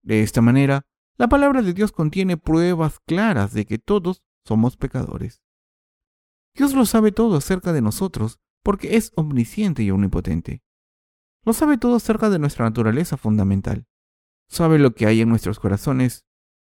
De 0.03 0.21
esta 0.21 0.41
manera, 0.41 0.85
la 1.17 1.27
palabra 1.27 1.61
de 1.61 1.73
Dios 1.73 1.91
contiene 1.91 2.37
pruebas 2.37 2.99
claras 3.05 3.53
de 3.53 3.65
que 3.65 3.77
todos 3.77 4.23
somos 4.45 4.77
pecadores. 4.77 5.41
Dios 6.55 6.73
lo 6.73 6.85
sabe 6.85 7.11
todo 7.11 7.37
acerca 7.37 7.73
de 7.73 7.81
nosotros 7.81 8.39
porque 8.63 8.97
es 8.97 9.11
omnisciente 9.15 9.83
y 9.83 9.91
omnipotente. 9.91 10.63
Lo 11.43 11.53
sabe 11.53 11.77
todo 11.77 11.95
acerca 11.95 12.29
de 12.29 12.39
nuestra 12.39 12.65
naturaleza 12.65 13.17
fundamental. 13.17 13.87
Sabe 14.51 14.79
lo 14.79 14.93
que 14.93 15.07
hay 15.07 15.21
en 15.21 15.29
nuestros 15.29 15.61
corazones, 15.61 16.25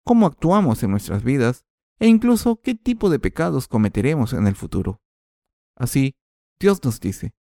cómo 0.02 0.24
actuamos 0.24 0.82
en 0.82 0.90
nuestras 0.90 1.22
vidas 1.22 1.66
e 1.98 2.06
incluso 2.06 2.58
qué 2.62 2.74
tipo 2.74 3.10
de 3.10 3.18
pecados 3.18 3.68
cometeremos 3.68 4.32
en 4.32 4.46
el 4.46 4.56
futuro. 4.56 5.02
Así, 5.76 6.16
Dios 6.58 6.82
nos 6.84 7.00
dice, 7.00 7.34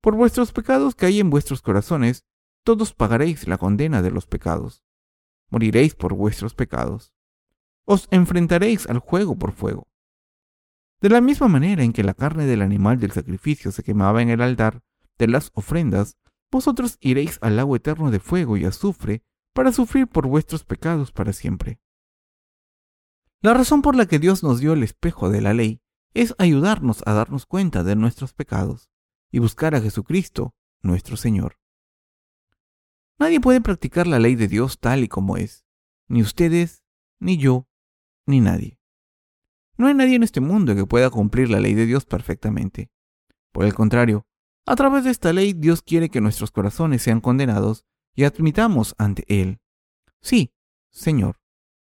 por 0.00 0.16
vuestros 0.16 0.50
pecados 0.50 0.96
que 0.96 1.06
hay 1.06 1.20
en 1.20 1.30
vuestros 1.30 1.62
corazones, 1.62 2.24
todos 2.64 2.94
pagaréis 2.94 3.46
la 3.46 3.58
condena 3.58 4.02
de 4.02 4.10
los 4.10 4.26
pecados. 4.26 4.82
Moriréis 5.50 5.94
por 5.94 6.14
vuestros 6.14 6.56
pecados. 6.56 7.14
Os 7.84 8.08
enfrentaréis 8.10 8.88
al 8.88 8.98
juego 8.98 9.36
por 9.36 9.52
fuego. 9.52 9.86
De 11.00 11.10
la 11.10 11.20
misma 11.20 11.46
manera 11.46 11.84
en 11.84 11.92
que 11.92 12.02
la 12.02 12.14
carne 12.14 12.46
del 12.46 12.62
animal 12.62 12.98
del 12.98 13.12
sacrificio 13.12 13.70
se 13.70 13.84
quemaba 13.84 14.20
en 14.20 14.30
el 14.30 14.42
altar 14.42 14.82
de 15.16 15.28
las 15.28 15.52
ofrendas, 15.54 16.16
vosotros 16.50 16.98
iréis 17.00 17.38
al 17.40 17.54
lago 17.54 17.76
eterno 17.76 18.10
de 18.10 18.18
fuego 18.18 18.56
y 18.56 18.64
azufre 18.64 19.22
para 19.56 19.72
sufrir 19.72 20.06
por 20.06 20.26
vuestros 20.26 20.64
pecados 20.64 21.12
para 21.12 21.32
siempre. 21.32 21.80
La 23.40 23.54
razón 23.54 23.80
por 23.80 23.96
la 23.96 24.04
que 24.04 24.18
Dios 24.18 24.42
nos 24.42 24.60
dio 24.60 24.74
el 24.74 24.82
espejo 24.82 25.30
de 25.30 25.40
la 25.40 25.54
ley 25.54 25.80
es 26.12 26.34
ayudarnos 26.36 27.02
a 27.06 27.14
darnos 27.14 27.46
cuenta 27.46 27.82
de 27.82 27.96
nuestros 27.96 28.34
pecados 28.34 28.90
y 29.32 29.38
buscar 29.38 29.74
a 29.74 29.80
Jesucristo, 29.80 30.54
nuestro 30.82 31.16
Señor. 31.16 31.58
Nadie 33.18 33.40
puede 33.40 33.62
practicar 33.62 34.06
la 34.06 34.18
ley 34.18 34.34
de 34.34 34.46
Dios 34.46 34.78
tal 34.78 35.02
y 35.02 35.08
como 35.08 35.38
es, 35.38 35.64
ni 36.06 36.20
ustedes, 36.20 36.82
ni 37.18 37.38
yo, 37.38 37.66
ni 38.26 38.42
nadie. 38.42 38.78
No 39.78 39.86
hay 39.86 39.94
nadie 39.94 40.16
en 40.16 40.22
este 40.22 40.42
mundo 40.42 40.74
que 40.74 40.84
pueda 40.84 41.08
cumplir 41.08 41.48
la 41.48 41.60
ley 41.60 41.72
de 41.72 41.86
Dios 41.86 42.04
perfectamente. 42.04 42.90
Por 43.52 43.64
el 43.64 43.72
contrario, 43.72 44.26
a 44.66 44.76
través 44.76 45.04
de 45.04 45.12
esta 45.12 45.32
ley 45.32 45.54
Dios 45.54 45.80
quiere 45.80 46.10
que 46.10 46.20
nuestros 46.20 46.50
corazones 46.50 47.00
sean 47.00 47.22
condenados 47.22 47.86
y 48.16 48.24
admitamos 48.24 48.96
ante 48.98 49.24
Él. 49.28 49.60
Sí, 50.20 50.52
Señor, 50.90 51.38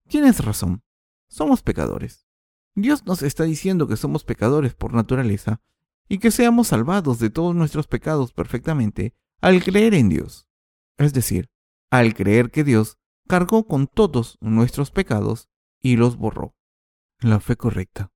tienes 0.06 0.44
razón, 0.44 0.84
somos 1.28 1.62
pecadores. 1.62 2.26
Dios 2.74 3.04
nos 3.06 3.22
está 3.22 3.44
diciendo 3.44 3.88
que 3.88 3.96
somos 3.96 4.22
pecadores 4.22 4.74
por 4.74 4.92
naturaleza 4.92 5.60
y 6.08 6.18
que 6.18 6.30
seamos 6.30 6.68
salvados 6.68 7.18
de 7.18 7.30
todos 7.30 7.54
nuestros 7.54 7.88
pecados 7.88 8.32
perfectamente 8.32 9.14
al 9.40 9.64
creer 9.64 9.94
en 9.94 10.08
Dios. 10.08 10.46
Es 10.98 11.12
decir, 11.12 11.50
al 11.90 12.14
creer 12.14 12.50
que 12.50 12.62
Dios 12.62 12.98
cargó 13.26 13.66
con 13.66 13.86
todos 13.86 14.36
nuestros 14.40 14.90
pecados 14.90 15.48
y 15.80 15.96
los 15.96 16.16
borró. 16.16 16.54
La 17.20 17.40
fe 17.40 17.56
correcta. 17.56 18.12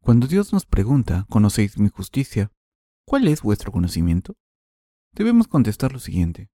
Cuando 0.00 0.26
Dios 0.26 0.52
nos 0.52 0.66
pregunta, 0.66 1.26
¿conocéis 1.28 1.78
mi 1.78 1.88
justicia? 1.88 2.52
¿Cuál 3.04 3.28
es 3.28 3.42
vuestro 3.42 3.72
conocimiento? 3.72 4.36
Debemos 5.12 5.48
contestar 5.48 5.92
lo 5.92 5.98
siguiente. 5.98 6.50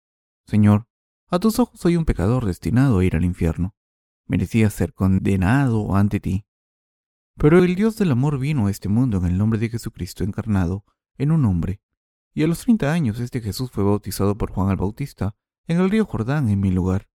Señor, 0.46 0.88
a 1.28 1.40
tus 1.40 1.60
ojos 1.60 1.80
soy 1.80 1.98
un 1.98 2.06
pecador 2.06 2.46
destinado 2.46 3.00
a 3.00 3.06
ir 3.06 3.16
al 3.16 3.26
infierno. 3.26 3.76
Merecía 4.28 4.70
ser 4.70 4.94
condenado 4.94 5.96
ante 5.96 6.20
ti. 6.20 6.46
Pero 7.36 7.60
el 7.60 7.76
Dios 7.76 7.98
del 7.98 8.12
amor 8.12 8.40
vino 8.40 8.68
a 8.68 8.72
este 8.72 8.90
mundo 8.90 9.18
en 9.18 9.26
el 9.26 9.38
nombre 9.38 9.60
de 9.60 9.70
Jesucristo 9.70 10.24
encarnado 10.24 10.86
en 11.18 11.32
un 11.32 11.46
hombre. 11.46 11.82
Y 12.34 12.44
a 12.44 12.48
los 12.48 12.60
treinta 12.60 12.92
años 12.92 13.20
este 13.20 13.42
Jesús 13.42 13.72
fue 13.72 13.84
bautizado 13.84 14.38
por 14.38 14.52
Juan 14.52 14.70
el 14.70 14.78
Bautista 14.78 15.36
en 15.68 15.80
el 15.80 15.90
río 15.90 16.06
Jordán 16.06 16.50
en 16.50 16.60
mi 16.60 16.72
lugar. 16.72 17.08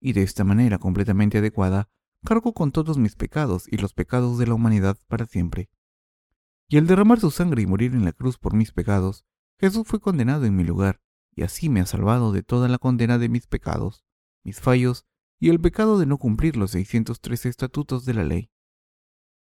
Y 0.00 0.12
de 0.12 0.22
esta 0.22 0.44
manera 0.44 0.78
completamente 0.78 1.38
adecuada, 1.38 1.88
cargó 2.24 2.52
con 2.52 2.72
todos 2.72 2.98
mis 2.98 3.16
pecados 3.16 3.66
y 3.68 3.76
los 3.76 3.92
pecados 3.94 4.38
de 4.38 4.46
la 4.46 4.54
humanidad 4.54 4.98
para 5.08 5.26
siempre 5.26 5.70
y 6.72 6.78
al 6.78 6.86
derramar 6.86 7.20
su 7.20 7.30
sangre 7.30 7.60
y 7.60 7.66
morir 7.66 7.92
en 7.92 8.06
la 8.06 8.14
cruz 8.14 8.38
por 8.38 8.54
mis 8.54 8.72
pecados, 8.72 9.26
Jesús 9.58 9.86
fue 9.86 10.00
condenado 10.00 10.46
en 10.46 10.56
mi 10.56 10.64
lugar, 10.64 11.01
y 11.34 11.42
así 11.42 11.68
me 11.68 11.80
ha 11.80 11.86
salvado 11.86 12.32
de 12.32 12.42
toda 12.42 12.68
la 12.68 12.78
condena 12.78 13.18
de 13.18 13.28
mis 13.28 13.46
pecados, 13.46 14.04
mis 14.44 14.60
fallos 14.60 15.04
y 15.38 15.48
el 15.50 15.60
pecado 15.60 15.98
de 15.98 16.06
no 16.06 16.18
cumplir 16.18 16.56
los 16.56 16.72
613 16.72 17.48
estatutos 17.48 18.04
de 18.04 18.14
la 18.14 18.24
ley. 18.24 18.50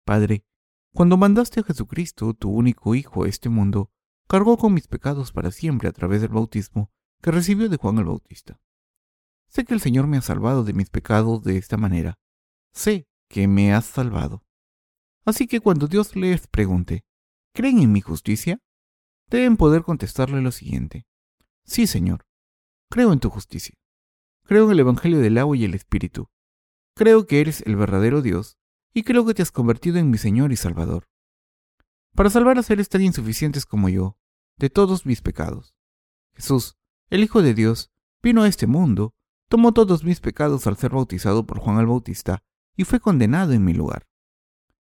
Padre, 0.05 0.45
cuando 0.93 1.17
mandaste 1.17 1.59
a 1.59 1.63
Jesucristo, 1.63 2.33
tu 2.33 2.49
único 2.49 2.95
Hijo, 2.95 3.23
a 3.23 3.29
este 3.29 3.49
mundo, 3.49 3.91
cargó 4.27 4.57
con 4.57 4.73
mis 4.73 4.87
pecados 4.87 5.31
para 5.31 5.51
siempre 5.51 5.89
a 5.89 5.91
través 5.91 6.21
del 6.21 6.31
bautismo 6.31 6.91
que 7.21 7.31
recibió 7.31 7.69
de 7.69 7.77
Juan 7.77 7.97
el 7.97 8.05
Bautista. 8.05 8.59
Sé 9.47 9.65
que 9.65 9.73
el 9.73 9.81
Señor 9.81 10.07
me 10.07 10.17
ha 10.17 10.21
salvado 10.21 10.63
de 10.63 10.73
mis 10.73 10.89
pecados 10.89 11.43
de 11.43 11.57
esta 11.57 11.77
manera. 11.77 12.19
Sé 12.73 13.07
que 13.29 13.47
me 13.47 13.73
has 13.73 13.85
salvado. 13.85 14.43
Así 15.23 15.47
que 15.47 15.59
cuando 15.59 15.87
Dios 15.87 16.15
les 16.15 16.47
pregunte, 16.47 17.05
¿Creen 17.55 17.79
en 17.79 17.93
mi 17.93 18.01
justicia? 18.01 18.59
Deben 19.29 19.55
poder 19.55 19.83
contestarle 19.83 20.41
lo 20.41 20.51
siguiente. 20.51 21.07
Sí, 21.65 21.87
Señor. 21.87 22.25
Creo 22.89 23.11
en 23.11 23.19
tu 23.19 23.29
justicia. 23.29 23.75
Creo 24.43 24.65
en 24.65 24.71
el 24.71 24.79
Evangelio 24.79 25.19
del 25.19 25.37
agua 25.37 25.57
y 25.57 25.65
el 25.65 25.73
Espíritu. 25.73 26.29
Creo 26.95 27.25
que 27.25 27.41
eres 27.41 27.61
el 27.65 27.75
verdadero 27.75 28.21
Dios 28.21 28.57
y 28.93 29.03
creo 29.03 29.25
que 29.25 29.33
te 29.33 29.41
has 29.41 29.51
convertido 29.51 29.97
en 29.97 30.09
mi 30.09 30.17
Señor 30.17 30.51
y 30.51 30.55
Salvador. 30.55 31.09
Para 32.15 32.29
salvar 32.29 32.57
a 32.59 32.63
seres 32.63 32.87
tan 32.87 33.01
insuficientes 33.01 33.65
como 33.65 33.89
yo, 33.89 34.17
de 34.57 34.69
todos 34.69 35.05
mis 35.05 35.21
pecados. 35.21 35.75
Jesús, 36.33 36.77
el 37.09 37.23
Hijo 37.23 37.41
de 37.41 37.53
Dios, 37.53 37.91
vino 38.21 38.43
a 38.43 38.47
este 38.47 38.67
mundo, 38.67 39.13
tomó 39.49 39.73
todos 39.73 40.03
mis 40.03 40.21
pecados 40.21 40.67
al 40.67 40.77
ser 40.77 40.91
bautizado 40.91 41.45
por 41.45 41.59
Juan 41.59 41.79
el 41.79 41.87
Bautista 41.87 42.43
y 42.77 42.83
fue 42.83 42.99
condenado 42.99 43.51
en 43.53 43.65
mi 43.65 43.73
lugar. 43.73 44.07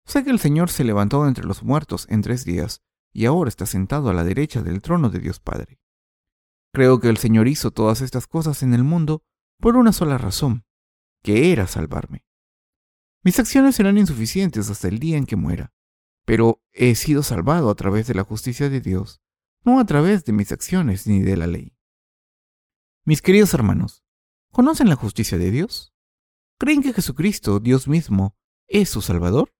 Sé 0.04 0.24
que 0.24 0.30
el 0.30 0.40
Señor 0.40 0.70
se 0.70 0.84
levantó 0.84 1.26
entre 1.26 1.44
los 1.44 1.62
muertos 1.62 2.06
en 2.10 2.22
tres 2.22 2.44
días 2.44 2.82
y 3.12 3.24
ahora 3.24 3.48
está 3.48 3.64
sentado 3.64 4.10
a 4.10 4.14
la 4.14 4.24
derecha 4.24 4.62
del 4.62 4.82
trono 4.82 5.08
de 5.08 5.20
Dios 5.20 5.40
Padre. 5.40 5.80
Creo 6.76 7.00
que 7.00 7.08
el 7.08 7.16
Señor 7.16 7.48
hizo 7.48 7.70
todas 7.70 8.02
estas 8.02 8.26
cosas 8.26 8.62
en 8.62 8.74
el 8.74 8.84
mundo 8.84 9.22
por 9.58 9.78
una 9.78 9.94
sola 9.94 10.18
razón, 10.18 10.66
que 11.22 11.50
era 11.50 11.66
salvarme. 11.66 12.26
Mis 13.24 13.38
acciones 13.38 13.76
serán 13.76 13.96
insuficientes 13.96 14.68
hasta 14.68 14.88
el 14.88 14.98
día 14.98 15.16
en 15.16 15.24
que 15.24 15.36
muera, 15.36 15.72
pero 16.26 16.62
he 16.72 16.94
sido 16.94 17.22
salvado 17.22 17.70
a 17.70 17.74
través 17.76 18.08
de 18.08 18.14
la 18.14 18.24
justicia 18.24 18.68
de 18.68 18.82
Dios, 18.82 19.22
no 19.64 19.80
a 19.80 19.86
través 19.86 20.26
de 20.26 20.34
mis 20.34 20.52
acciones 20.52 21.06
ni 21.06 21.22
de 21.22 21.38
la 21.38 21.46
ley. 21.46 21.74
Mis 23.06 23.22
queridos 23.22 23.54
hermanos, 23.54 24.04
¿conocen 24.52 24.90
la 24.90 24.96
justicia 24.96 25.38
de 25.38 25.50
Dios? 25.50 25.94
¿Creen 26.58 26.82
que 26.82 26.92
Jesucristo, 26.92 27.58
Dios 27.58 27.88
mismo, 27.88 28.36
es 28.66 28.90
su 28.90 29.00
Salvador? 29.00 29.54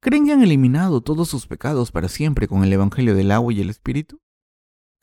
¿Creen 0.00 0.26
que 0.26 0.32
han 0.32 0.42
eliminado 0.42 1.00
todos 1.00 1.28
sus 1.28 1.46
pecados 1.46 1.92
para 1.92 2.08
siempre 2.08 2.48
con 2.48 2.64
el 2.64 2.72
Evangelio 2.72 3.14
del 3.14 3.30
agua 3.30 3.52
y 3.52 3.60
el 3.60 3.70
Espíritu? 3.70 4.20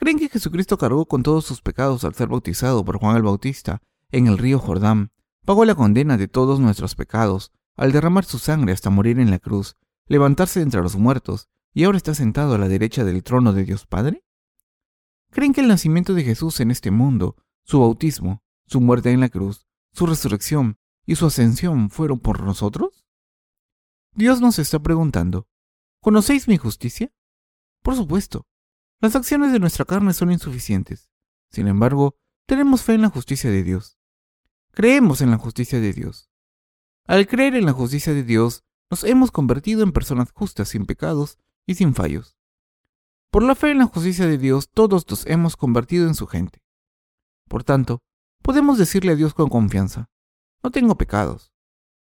¿Creen 0.04 0.20
que 0.20 0.28
Jesucristo 0.28 0.78
cargó 0.78 1.06
con 1.06 1.24
todos 1.24 1.46
sus 1.46 1.62
pecados 1.62 2.04
al 2.04 2.14
ser 2.14 2.28
bautizado 2.28 2.84
por 2.84 3.00
Juan 3.00 3.16
el 3.16 3.24
Bautista 3.24 3.82
en 4.12 4.28
el 4.28 4.38
río 4.38 4.60
Jordán, 4.60 5.14
pagó 5.46 5.64
la 5.64 5.76
condena 5.76 6.18
de 6.18 6.28
todos 6.28 6.60
nuestros 6.60 6.94
pecados 6.94 7.54
al 7.78 7.94
derramar 7.94 8.26
su 8.26 8.38
sangre 8.38 8.74
hasta 8.74 8.90
morir 8.90 9.18
en 9.18 9.32
la 9.32 9.40
cruz, 9.40 9.78
levantarse 10.08 10.60
entre 10.62 10.82
los 10.82 10.98
muertos 10.98 11.48
y 11.74 11.86
ahora 11.86 11.96
está 11.96 12.14
sentado 12.16 12.54
a 12.54 12.58
la 12.58 12.68
derecha 12.68 13.06
del 13.06 13.24
trono 13.24 13.54
de 13.54 13.64
Dios 13.64 13.86
Padre? 13.86 14.26
¿Creen 15.32 15.54
que 15.54 15.62
el 15.62 15.70
nacimiento 15.70 16.14
de 16.14 16.26
Jesús 16.26 16.60
en 16.60 16.72
este 16.72 16.92
mundo, 16.92 17.38
su 17.64 17.80
bautismo, 17.80 18.44
su 18.68 18.82
muerte 18.82 19.10
en 19.12 19.22
la 19.22 19.30
cruz, 19.30 19.68
su 19.94 20.06
resurrección 20.06 20.80
y 21.06 21.16
su 21.16 21.28
ascensión 21.28 21.90
fueron 21.90 22.20
por 22.20 22.44
nosotros? 22.44 23.06
Dios 24.16 24.42
nos 24.42 24.60
está 24.60 24.80
preguntando, 24.80 25.48
¿conocéis 26.02 26.50
mi 26.50 26.58
justicia? 26.58 27.10
Por 27.82 27.96
supuesto, 27.96 28.48
las 29.04 29.18
acciones 29.18 29.52
de 29.52 29.60
nuestra 29.60 29.84
carne 29.84 30.14
son 30.14 30.32
insuficientes. 30.32 31.12
Sin 31.52 31.68
embargo, 31.68 32.16
tenemos 32.46 32.84
fe 32.84 32.94
en 32.94 33.02
la 33.02 33.10
justicia 33.10 33.52
de 33.52 33.62
Dios. 33.62 34.00
Creemos 34.72 35.20
en 35.20 35.30
la 35.30 35.38
justicia 35.38 35.82
de 35.82 35.92
Dios. 35.92 36.30
Al 37.06 37.28
creer 37.28 37.56
en 37.56 37.66
la 37.66 37.74
justicia 37.74 38.14
de 38.14 38.24
Dios, 38.24 38.64
nos 38.90 39.04
hemos 39.04 39.30
convertido 39.30 39.84
en 39.84 39.92
personas 39.92 40.32
justas, 40.32 40.70
sin 40.70 40.86
pecados 40.86 41.38
y 41.66 41.76
sin 41.76 41.94
fallos. 41.94 42.38
Por 43.30 43.44
la 43.44 43.56
fe 43.56 43.72
en 43.72 43.80
la 43.80 43.88
justicia 43.88 44.26
de 44.26 44.38
Dios, 44.38 44.70
todos 44.74 45.06
nos 45.10 45.26
hemos 45.26 45.58
convertido 45.58 46.08
en 46.08 46.16
su 46.16 46.26
gente. 46.26 46.64
Por 47.50 47.66
tanto, 47.66 48.02
podemos 48.42 48.78
decirle 48.78 49.12
a 49.12 49.16
Dios 49.16 49.34
con 49.34 49.50
confianza, 49.50 50.10
no 50.64 50.72
tengo 50.72 50.96
pecados. 50.96 51.52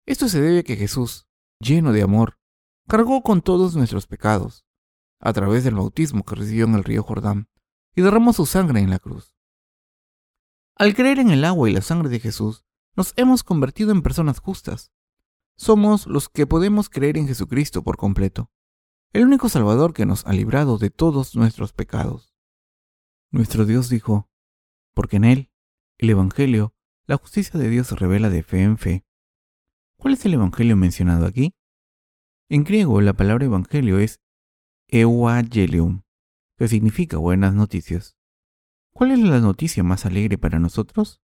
Esto 0.07 0.29
se 0.29 0.41
debe 0.41 0.59
a 0.59 0.63
que 0.65 0.75
Jesús, 0.75 1.29
lleno 1.61 1.93
de 1.93 2.03
amor, 2.03 2.41
cargó 2.89 3.23
con 3.23 3.43
todos 3.43 3.77
nuestros 3.77 4.09
pecados, 4.09 4.65
a 5.21 5.33
través 5.33 5.65
del 5.65 5.75
bautismo 5.75 6.25
que 6.25 6.35
recibió 6.35 6.65
en 6.65 6.75
el 6.75 6.85
río 6.85 7.03
Jordán, 7.03 7.49
y 7.95 8.03
derramó 8.03 8.33
su 8.33 8.47
sangre 8.47 8.81
en 8.81 8.91
la 8.91 8.99
cruz. 8.99 9.37
Al 10.77 10.95
creer 10.95 11.19
en 11.19 11.31
el 11.31 11.45
agua 11.45 11.69
y 11.69 11.73
la 11.73 11.83
sangre 11.83 12.09
de 12.09 12.21
Jesús, 12.21 12.65
nos 12.97 13.13
hemos 13.17 13.45
convertido 13.45 13.93
en 13.93 14.03
personas 14.03 14.39
justas. 14.39 14.93
somos 15.57 16.07
los 16.07 16.31
que 16.31 16.47
podemos 16.47 16.89
creer 16.89 17.19
en 17.19 17.29
Jesucristo 17.29 17.83
por 17.83 17.99
completo, 17.99 18.51
el 19.13 19.25
único 19.25 19.51
Salvador 19.51 19.93
que 19.93 20.07
nos 20.07 20.25
ha 20.27 20.33
librado 20.33 20.79
de 20.79 20.89
todos 20.89 21.37
nuestros 21.37 21.75
pecados. 21.75 22.35
Nuestro 23.31 23.67
Dios 23.67 23.91
dijo, 23.91 24.31
porque 24.95 25.17
en 25.17 25.25
Él, 25.25 25.51
el 25.99 26.11
Evangelio, 26.11 26.75
la 27.05 27.19
justicia 27.19 27.61
de 27.61 27.69
Dios 27.69 27.89
se 27.89 27.97
revela 27.97 28.31
de 28.31 28.43
fe 28.43 28.63
en 28.63 28.79
fe. 28.79 29.05
¿Cuál 29.99 30.15
es 30.15 30.25
el 30.25 30.33
Evangelio 30.33 30.77
mencionado 30.77 31.27
aquí? 31.27 31.55
En 32.49 32.65
griego 32.65 33.01
la 33.03 33.13
palabra 33.13 33.45
Evangelio 33.45 33.99
es 33.99 34.21
euangelium, 34.93 36.03
que 36.59 36.69
significa 36.69 37.17
buenas 37.17 37.55
noticias. 37.55 38.17
¿Cuál 38.93 39.13
es 39.13 39.19
la 39.21 39.41
noticia 39.41 39.83
más 39.83 40.05
alegre 40.07 40.39
para 40.39 40.59
nosotros? 40.59 41.23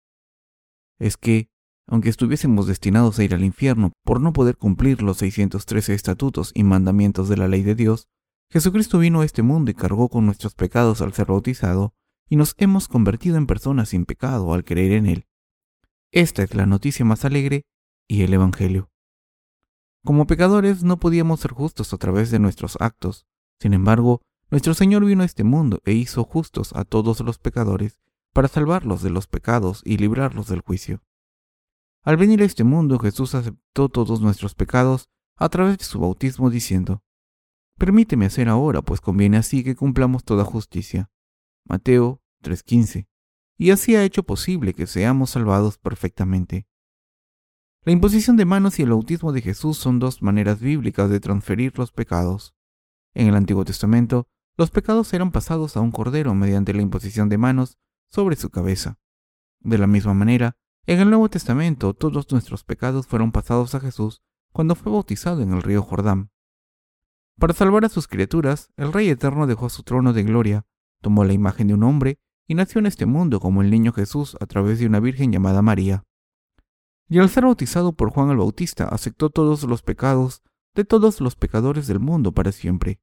Es 1.00 1.17
que, 1.17 1.50
aunque 1.88 2.10
estuviésemos 2.10 2.67
destinados 2.67 3.17
a 3.17 3.24
ir 3.24 3.34
al 3.34 3.43
infierno 3.43 3.91
por 4.04 4.19
no 4.19 4.34
poder 4.34 4.58
cumplir 4.58 5.02
los 5.02 5.17
613 5.17 5.93
estatutos 5.93 6.52
y 6.54 6.63
mandamientos 6.63 7.30
de 7.30 7.38
la 7.38 7.47
ley 7.47 7.63
de 7.63 7.76
Dios, 7.76 8.08
Jesucristo 8.52 9.00
vino 9.00 9.21
a 9.21 9.26
este 9.26 9.43
mundo 9.43 9.71
y 9.71 9.74
cargó 9.74 10.10
con 10.10 10.26
nuestros 10.26 10.56
pecados 10.56 11.02
al 11.02 11.13
ser 11.13 11.28
bautizado, 11.28 11.93
y 12.28 12.36
nos 12.36 12.56
hemos 12.58 12.88
convertido 12.88 13.38
en 13.38 13.47
personas 13.47 13.89
sin 13.89 14.06
pecado 14.06 14.54
al 14.54 14.63
creer 14.63 14.93
en 14.93 15.06
Él. 15.06 15.28
Esta 16.12 16.43
es 16.43 16.54
la 16.56 16.65
noticia 16.65 17.06
más 17.06 17.24
alegre 17.24 17.63
y 18.08 18.24
el 18.24 18.34
Evangelio. 18.34 18.89
Como 20.04 20.28
pecadores 20.28 20.84
no 20.84 20.97
podíamos 20.97 21.39
ser 21.39 21.52
justos 21.52 21.93
a 21.93 21.97
través 21.97 22.32
de 22.32 22.39
nuestros 22.39 22.76
actos, 22.82 23.26
sin 23.62 23.76
embargo, 23.76 24.24
nuestro 24.50 24.74
Señor 24.74 25.06
vino 25.06 25.21
a 25.21 25.26
este 25.28 25.43
mundo 25.43 25.84
e 25.86 25.93
hizo 25.93 26.24
justos 26.24 26.74
a 26.74 26.84
todos 26.84 27.19
los 27.19 27.38
pecadores 27.38 28.00
para 28.34 28.47
salvarlos 28.47 29.04
de 29.04 29.12
los 29.12 29.28
pecados 29.28 29.84
y 29.86 29.97
librarlos 29.97 30.47
del 30.47 30.62
juicio. 30.62 31.04
Al 32.02 32.17
venir 32.17 32.41
a 32.41 32.45
este 32.45 32.63
mundo, 32.63 32.97
Jesús 32.97 33.36
aceptó 33.36 33.88
todos 33.89 34.19
nuestros 34.19 34.56
pecados 34.56 35.10
a 35.36 35.47
través 35.50 35.78
de 35.78 35.84
su 35.84 36.00
bautismo 36.00 36.50
diciendo, 36.50 37.04
Permíteme 37.78 38.26
hacer 38.26 38.50
ahora, 38.50 38.82
pues 38.82 39.00
conviene 39.00 39.38
así 39.38 39.63
que 39.63 39.76
cumplamos 39.76 40.24
toda 40.24 40.43
justicia. 40.43 41.12
Mateo 41.63 42.19
3:15. 42.41 43.08
Y 43.60 43.69
así 43.69 43.95
ha 43.95 44.04
hecho 44.04 44.24
posible 44.24 44.74
que 44.74 44.88
seamos 44.88 45.30
salvados 45.30 45.78
perfectamente. 45.78 46.65
La 47.86 47.91
imposición 47.91 48.38
de 48.38 48.45
manos 48.45 48.80
y 48.80 48.82
el 48.82 48.89
bautismo 48.89 49.32
de 49.32 49.43
Jesús 49.43 49.78
son 49.78 50.00
dos 50.00 50.24
maneras 50.24 50.62
bíblicas 50.62 51.12
de 51.12 51.19
transferir 51.19 51.78
los 51.78 51.91
pecados. 51.91 52.56
En 53.13 53.28
el 53.28 53.36
Antiguo 53.36 53.65
Testamento, 53.65 54.28
los 54.58 54.71
pecados 54.71 55.13
eran 55.13 55.32
pasados 55.32 55.76
a 55.78 55.82
un 55.82 55.91
cordero 55.91 56.34
mediante 56.36 56.74
la 56.74 56.82
imposición 56.82 57.30
de 57.30 57.38
manos 57.38 57.78
sobre 58.10 58.36
su 58.36 58.50
cabeza. 58.50 59.00
De 59.60 59.78
la 59.78 59.88
misma 59.88 60.13
manera, 60.13 60.58
en 60.86 61.00
el 61.00 61.10
Nuevo 61.10 61.30
Testamento 61.30 61.93
todos 61.93 62.32
nuestros 62.32 62.63
pecados 62.63 63.08
fueron 63.08 63.32
pasados 63.32 63.76
a 63.76 63.80
Jesús 63.80 64.21
cuando 64.52 64.76
fue 64.76 64.91
bautizado 64.91 65.41
en 65.41 65.54
el 65.54 65.62
río 65.62 65.84
Jordán. 65.84 66.32
Para 67.38 67.54
salvar 67.54 67.86
a 67.86 67.89
sus 67.89 68.08
criaturas, 68.08 68.71
el 68.78 68.91
Rey 68.93 69.10
Eterno 69.10 69.47
dejó 69.47 69.69
su 69.69 69.84
trono 69.84 70.13
de 70.13 70.24
gloria, 70.24 70.65
tomó 71.02 71.24
la 71.24 71.34
imagen 71.34 71.67
de 71.67 71.74
un 71.74 71.84
hombre 71.84 72.19
y 72.47 72.56
nació 72.56 72.80
en 72.80 72.86
este 72.86 73.06
mundo 73.06 73.39
como 73.39 73.62
el 73.62 73.71
niño 73.71 73.93
Jesús 73.93 74.36
a 74.39 74.45
través 74.45 74.80
de 74.80 74.86
una 74.86 75.00
virgen 75.00 75.32
llamada 75.32 75.62
María. 75.62 76.04
Y 77.08 77.19
al 77.19 77.30
ser 77.30 77.45
bautizado 77.45 77.93
por 77.93 78.10
Juan 78.12 78.30
el 78.30 78.38
Bautista, 78.38 78.86
aceptó 78.86 79.30
todos 79.30 79.63
los 79.63 79.82
pecados 79.82 80.41
de 80.73 80.86
todos 80.86 81.21
los 81.21 81.36
pecadores 81.36 81.88
del 81.88 81.99
mundo 81.99 82.31
para 82.31 82.51
siempre. 82.51 83.01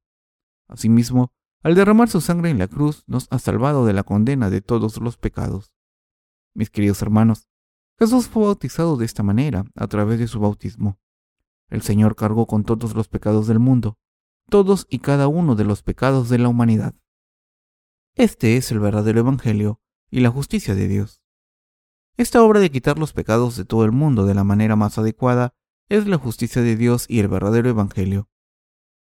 Asimismo, 0.67 1.33
al 1.61 1.75
derramar 1.75 2.09
su 2.09 2.21
sangre 2.21 2.49
en 2.49 2.59
la 2.59 2.67
cruz, 2.67 3.03
nos 3.07 3.27
ha 3.31 3.39
salvado 3.39 3.85
de 3.85 3.93
la 3.93 4.03
condena 4.03 4.49
de 4.49 4.61
todos 4.61 4.97
los 5.01 5.17
pecados. 5.17 5.73
Mis 6.53 6.69
queridos 6.69 7.01
hermanos, 7.01 7.47
Jesús 7.97 8.27
fue 8.27 8.43
bautizado 8.43 8.95
de 8.95 9.05
esta 9.05 9.23
manera, 9.23 9.65
a 9.75 9.87
través 9.87 10.19
de 10.19 10.27
su 10.27 10.39
bautismo. 10.39 10.99
El 11.69 11.81
Señor 11.81 12.15
cargó 12.15 12.47
con 12.47 12.63
todos 12.63 12.95
los 12.95 13.09
pecados 13.09 13.47
del 13.47 13.59
mundo, 13.59 13.97
todos 14.49 14.87
y 14.89 14.99
cada 14.99 15.27
uno 15.27 15.55
de 15.55 15.65
los 15.65 15.83
pecados 15.83 16.29
de 16.29 16.39
la 16.39 16.47
humanidad. 16.47 16.95
Este 18.15 18.57
es 18.57 18.71
el 18.71 18.79
verdadero 18.79 19.19
Evangelio 19.19 19.81
y 20.09 20.21
la 20.21 20.31
justicia 20.31 20.75
de 20.75 20.87
Dios. 20.87 21.21
Esta 22.17 22.41
obra 22.43 22.59
de 22.59 22.71
quitar 22.71 22.97
los 22.97 23.13
pecados 23.13 23.55
de 23.55 23.65
todo 23.65 23.85
el 23.85 23.91
mundo 23.91 24.25
de 24.25 24.33
la 24.33 24.43
manera 24.43 24.75
más 24.75 24.97
adecuada 24.97 25.53
es 25.89 26.07
la 26.07 26.17
justicia 26.17 26.61
de 26.61 26.75
Dios 26.75 27.05
y 27.09 27.19
el 27.19 27.27
verdadero 27.27 27.67
Evangelio. 27.67 28.29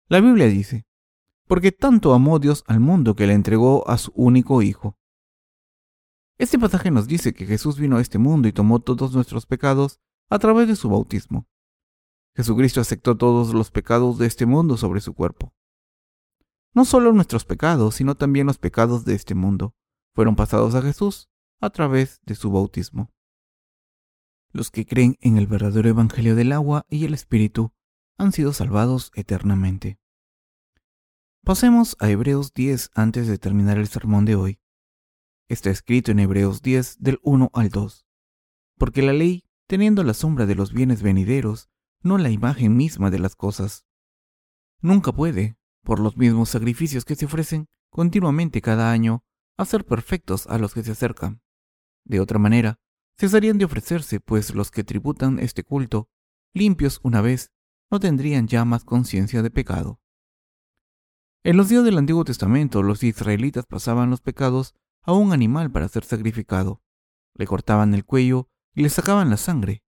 La 0.08 0.22
Biblia 0.22 0.48
dice, 0.48 0.86
porque 1.48 1.72
tanto 1.72 2.14
amó 2.14 2.38
Dios 2.38 2.64
al 2.68 2.80
mundo 2.80 3.16
que 3.16 3.26
le 3.26 3.34
entregó 3.34 3.88
a 3.90 3.98
su 3.98 4.12
único 4.14 4.62
Hijo. 4.62 4.96
Este 6.38 6.58
pasaje 6.60 6.92
nos 6.92 7.08
dice 7.08 7.34
que 7.34 7.48
Jesús 7.48 7.80
vino 7.80 7.98
a 7.98 8.02
este 8.02 8.20
mundo 8.20 8.48
y 8.48 8.54
tomó 8.54 8.80
todos 8.80 9.14
nuestros 9.14 9.48
pecados 9.48 10.00
a 10.30 10.38
través 10.38 10.68
de 10.68 10.76
su 10.76 10.90
bautismo. 10.90 11.48
Jesucristo 12.36 12.80
aceptó 12.80 13.18
todos 13.18 13.54
los 13.54 13.72
pecados 13.72 14.20
de 14.20 14.28
este 14.28 14.46
mundo 14.46 14.78
sobre 14.78 15.02
su 15.02 15.14
cuerpo. 15.14 15.54
No 16.74 16.86
solo 16.86 17.12
nuestros 17.12 17.46
pecados, 17.46 17.96
sino 17.96 18.16
también 18.16 18.46
los 18.48 18.60
pecados 18.60 19.04
de 19.04 19.16
este 19.16 19.34
mundo 19.34 19.76
fueron 20.14 20.36
pasados 20.36 20.76
a 20.76 20.82
Jesús 20.84 21.30
a 21.60 21.72
través 21.72 22.22
de 22.26 22.36
su 22.36 22.52
bautismo. 22.52 23.12
Los 24.52 24.72
que 24.72 24.86
creen 24.86 25.16
en 25.22 25.38
el 25.38 25.46
verdadero 25.46 25.90
Evangelio 25.90 26.36
del 26.36 26.52
agua 26.52 26.86
y 26.90 27.06
el 27.06 27.14
Espíritu 27.14 27.72
han 28.18 28.32
sido 28.32 28.52
salvados 28.52 29.12
eternamente. 29.14 30.00
Pasemos 31.44 31.96
a 32.00 32.10
Hebreos 32.10 32.54
10 32.54 32.92
antes 32.96 33.28
de 33.28 33.38
terminar 33.38 33.78
el 33.78 33.88
sermón 33.88 34.26
de 34.26 34.36
hoy. 34.36 34.60
Está 35.48 35.70
escrito 35.70 36.12
en 36.12 36.20
Hebreos 36.20 36.62
10 36.62 36.98
del 37.00 37.20
1 37.24 37.52
al 37.54 37.70
2. 37.70 38.06
Porque 38.78 39.02
la 39.02 39.14
ley, 39.14 39.46
teniendo 39.68 40.04
la 40.04 40.14
sombra 40.14 40.46
de 40.46 40.56
los 40.56 40.74
bienes 40.74 41.02
venideros, 41.04 41.70
no 42.02 42.18
la 42.18 42.30
imagen 42.30 42.76
misma 42.76 43.12
de 43.12 43.20
las 43.20 43.36
cosas, 43.36 43.86
nunca 44.82 45.12
puede, 45.12 45.58
por 45.84 46.00
los 46.00 46.18
mismos 46.18 46.50
sacrificios 46.50 47.06
que 47.06 47.16
se 47.16 47.26
ofrecen 47.26 47.68
continuamente 47.90 48.62
cada 48.62 48.92
año, 48.92 49.24
hacer 49.58 49.86
perfectos 49.86 50.48
a 50.48 50.58
los 50.58 50.74
que 50.74 50.84
se 50.84 50.92
acercan. 50.92 51.42
De 52.04 52.20
otra 52.20 52.40
manera, 52.40 52.80
cesarían 53.20 53.58
de 53.58 53.66
ofrecerse, 53.66 54.22
pues 54.22 54.56
los 54.56 54.72
que 54.72 54.86
tributan 54.86 55.40
este 55.40 55.64
culto, 55.64 56.10
limpios 56.54 57.02
una 57.04 57.22
vez, 57.22 57.52
no 57.92 58.00
tendrían 58.00 58.48
ya 58.48 58.64
más 58.64 58.86
conciencia 58.86 59.42
de 59.42 59.52
pecado. 59.52 60.00
En 61.44 61.58
los 61.58 61.68
días 61.68 61.84
del 61.84 61.98
Antiguo 61.98 62.24
Testamento, 62.24 62.82
los 62.82 63.04
israelitas 63.04 63.66
pasaban 63.66 64.10
los 64.10 64.22
pecados 64.22 64.74
a 65.04 65.14
un 65.14 65.34
animal 65.34 65.72
para 65.72 65.88
ser 65.90 66.06
sacrificado. 66.06 66.82
Le 67.34 67.46
cortaban 67.46 67.94
el 67.94 68.06
cuello 68.06 68.50
y 68.74 68.84
le 68.84 68.90
sacaban 68.90 69.30
la 69.30 69.38
sangre. 69.38 69.84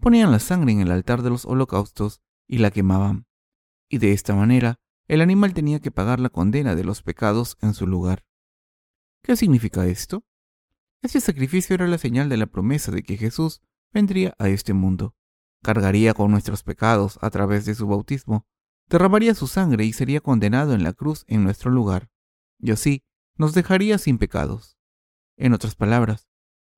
Ponían 0.00 0.30
la 0.30 0.38
sangre 0.38 0.72
en 0.72 0.80
el 0.80 0.90
altar 0.90 1.22
de 1.22 1.30
los 1.30 1.46
holocaustos 1.46 2.20
y 2.46 2.58
la 2.58 2.70
quemaban. 2.70 3.26
Y 3.88 3.98
de 3.98 4.12
esta 4.12 4.34
manera, 4.34 4.80
el 5.08 5.20
animal 5.20 5.54
tenía 5.54 5.80
que 5.80 5.90
pagar 5.90 6.20
la 6.20 6.30
condena 6.30 6.74
de 6.74 6.84
los 6.84 7.02
pecados 7.02 7.56
en 7.60 7.74
su 7.74 7.86
lugar. 7.86 8.24
¿Qué 9.22 9.36
significa 9.36 9.86
esto? 9.86 10.24
Este 11.04 11.20
sacrificio 11.20 11.74
era 11.74 11.86
la 11.86 11.98
señal 11.98 12.30
de 12.30 12.38
la 12.38 12.46
promesa 12.46 12.90
de 12.90 13.02
que 13.02 13.18
Jesús 13.18 13.60
vendría 13.92 14.34
a 14.38 14.48
este 14.48 14.72
mundo, 14.72 15.14
cargaría 15.62 16.14
con 16.14 16.30
nuestros 16.30 16.62
pecados 16.62 17.18
a 17.20 17.28
través 17.28 17.66
de 17.66 17.74
su 17.74 17.86
bautismo 17.86 18.46
derramaría 18.88 19.34
su 19.34 19.46
sangre 19.46 19.84
y 19.84 19.92
sería 19.92 20.22
condenado 20.22 20.72
en 20.72 20.82
la 20.82 20.94
cruz 20.94 21.24
en 21.26 21.44
nuestro 21.44 21.70
lugar, 21.70 22.08
y 22.58 22.70
así 22.70 23.04
nos 23.36 23.52
dejaría 23.52 23.98
sin 23.98 24.16
pecados. 24.16 24.78
En 25.36 25.52
otras 25.52 25.74
palabras, 25.74 26.26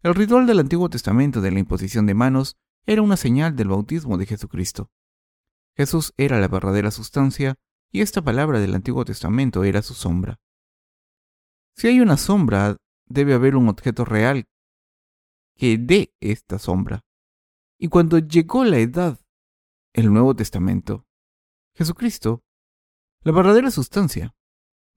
el 0.03 0.13
ritual 0.15 0.49
del 0.49 0.59
Antiguo 0.59 0.91
Testamento 0.91 1.41
de 1.41 1.53
la 1.53 1.61
imposición 1.61 2.07
de 2.07 2.15
manos 2.15 2.57
era 2.85 3.03
una 3.03 3.17
señal 3.17 3.55
del 3.55 3.69
bautismo 3.69 4.19
de 4.19 4.27
Jesucristo. 4.27 4.91
Jesús 5.77 6.15
era 6.17 6.41
la 6.41 6.49
verdadera 6.49 6.91
sustancia 6.91 7.55
y 7.93 8.01
esta 8.01 8.23
palabra 8.23 8.59
del 8.59 8.75
Antiguo 8.75 9.05
Testamento 9.05 9.63
era 9.63 9.83
su 9.83 9.95
sombra. 9.95 10.41
Si 11.77 11.87
hay 11.87 12.01
una 12.01 12.17
sombra, 12.17 12.77
debe 13.07 13.35
haber 13.35 13.57
un 13.57 13.69
objeto 13.69 14.05
real 14.05 14.49
que 15.57 15.79
dé 15.79 16.15
esta 16.21 16.59
sombra. 16.59 17.05
Y 17.79 17.89
cuando 17.89 18.19
llegó 18.19 18.65
la 18.65 18.79
edad, 18.79 19.19
el 19.93 20.13
Nuevo 20.13 20.35
Testamento, 20.35 21.07
Jesucristo, 21.75 22.43
la 23.23 23.33
verdadera 23.33 23.71
sustancia, 23.71 24.35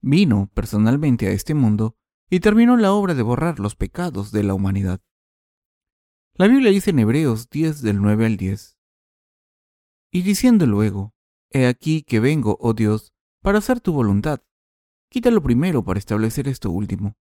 vino 0.00 0.50
personalmente 0.54 1.26
a 1.26 1.30
este 1.30 1.54
mundo 1.54 1.96
y 2.28 2.40
terminó 2.40 2.76
la 2.76 2.92
obra 2.92 3.14
de 3.14 3.22
borrar 3.22 3.58
los 3.58 3.74
pecados 3.74 4.32
de 4.32 4.44
la 4.44 4.54
humanidad. 4.54 5.00
La 6.34 6.46
Biblia 6.46 6.70
dice 6.70 6.90
en 6.90 7.00
Hebreos 7.00 7.50
10 7.50 7.82
del 7.82 8.00
9 8.00 8.26
al 8.26 8.36
10, 8.36 8.78
y 10.12 10.22
diciendo 10.22 10.66
luego, 10.66 11.14
He 11.50 11.66
aquí 11.66 12.02
que 12.02 12.20
vengo, 12.20 12.56
oh 12.60 12.74
Dios, 12.74 13.12
para 13.42 13.58
hacer 13.58 13.80
tu 13.80 13.92
voluntad. 13.92 14.40
Quítalo 15.08 15.42
primero 15.42 15.84
para 15.84 15.98
establecer 15.98 16.46
esto 16.46 16.70
último. 16.70 17.16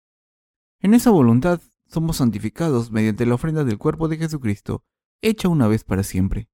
En 0.85 0.93
esa 0.93 1.09
voluntad 1.09 1.61
somos 1.87 2.17
santificados 2.17 2.91
mediante 2.91 3.25
la 3.25 3.33
ofrenda 3.33 3.63
del 3.63 3.79
cuerpo 3.79 4.07
de 4.07 4.17
Jesucristo, 4.17 4.83
hecha 5.19 5.49
una 5.49 5.67
vez 5.67 5.83
para 5.83 6.03
siempre, 6.03 6.47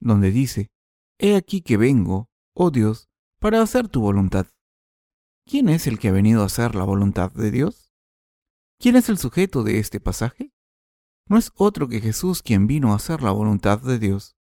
donde 0.00 0.32
dice, 0.32 0.72
He 1.20 1.36
aquí 1.36 1.62
que 1.62 1.76
vengo, 1.76 2.28
oh 2.52 2.72
Dios, 2.72 3.08
para 3.38 3.62
hacer 3.62 3.86
tu 3.86 4.00
voluntad. 4.00 4.48
¿Quién 5.46 5.68
es 5.68 5.86
el 5.86 6.00
que 6.00 6.08
ha 6.08 6.10
venido 6.10 6.42
a 6.42 6.46
hacer 6.46 6.74
la 6.74 6.82
voluntad 6.82 7.30
de 7.30 7.52
Dios? 7.52 7.92
¿Quién 8.80 8.96
es 8.96 9.08
el 9.08 9.18
sujeto 9.18 9.62
de 9.62 9.78
este 9.78 10.00
pasaje? 10.00 10.52
No 11.28 11.38
es 11.38 11.52
otro 11.54 11.86
que 11.88 12.00
Jesús 12.00 12.42
quien 12.42 12.66
vino 12.66 12.92
a 12.92 12.96
hacer 12.96 13.22
la 13.22 13.30
voluntad 13.30 13.78
de 13.78 14.00
Dios. 14.00 14.36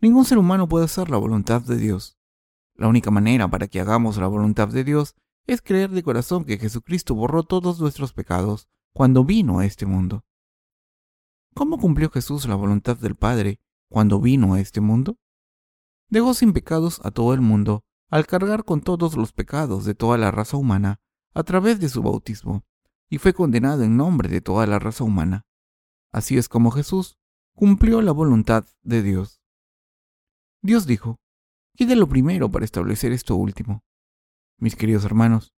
Ningún 0.00 0.24
ser 0.24 0.38
humano 0.38 0.66
puede 0.66 0.86
hacer 0.86 1.10
la 1.10 1.18
voluntad 1.18 1.60
de 1.60 1.76
Dios. 1.76 2.16
La 2.74 2.88
única 2.88 3.10
manera 3.10 3.48
para 3.48 3.68
que 3.68 3.80
hagamos 3.80 4.16
la 4.16 4.28
voluntad 4.28 4.68
de 4.68 4.82
Dios 4.82 5.14
es 5.52 5.62
creer 5.62 5.90
de 5.90 6.04
corazón 6.04 6.44
que 6.44 6.58
Jesucristo 6.58 7.14
borró 7.14 7.42
todos 7.42 7.80
nuestros 7.80 8.12
pecados 8.12 8.68
cuando 8.92 9.24
vino 9.24 9.58
a 9.58 9.66
este 9.66 9.84
mundo. 9.84 10.24
¿Cómo 11.54 11.78
cumplió 11.78 12.08
Jesús 12.08 12.46
la 12.46 12.54
voluntad 12.54 12.96
del 12.96 13.16
Padre 13.16 13.58
cuando 13.88 14.20
vino 14.20 14.54
a 14.54 14.60
este 14.60 14.80
mundo? 14.80 15.18
Dejó 16.08 16.34
sin 16.34 16.52
pecados 16.52 17.00
a 17.04 17.10
todo 17.10 17.34
el 17.34 17.40
mundo 17.40 17.84
al 18.10 18.26
cargar 18.26 18.64
con 18.64 18.80
todos 18.80 19.16
los 19.16 19.32
pecados 19.32 19.84
de 19.84 19.94
toda 19.94 20.18
la 20.18 20.30
raza 20.30 20.56
humana 20.56 21.00
a 21.34 21.42
través 21.42 21.80
de 21.80 21.88
su 21.88 22.02
bautismo, 22.02 22.64
y 23.08 23.18
fue 23.18 23.32
condenado 23.32 23.82
en 23.82 23.96
nombre 23.96 24.28
de 24.28 24.40
toda 24.40 24.66
la 24.66 24.78
raza 24.78 25.02
humana. 25.02 25.46
Así 26.12 26.38
es 26.38 26.48
como 26.48 26.70
Jesús 26.70 27.18
cumplió 27.54 28.02
la 28.02 28.12
voluntad 28.12 28.66
de 28.82 29.02
Dios. 29.02 29.42
Dios 30.62 30.86
dijo, 30.86 31.18
quede 31.74 31.96
lo 31.96 32.08
primero 32.08 32.50
para 32.50 32.64
establecer 32.64 33.12
esto 33.12 33.34
último. 33.34 33.82
Mis 34.60 34.76
queridos 34.76 35.06
hermanos, 35.06 35.54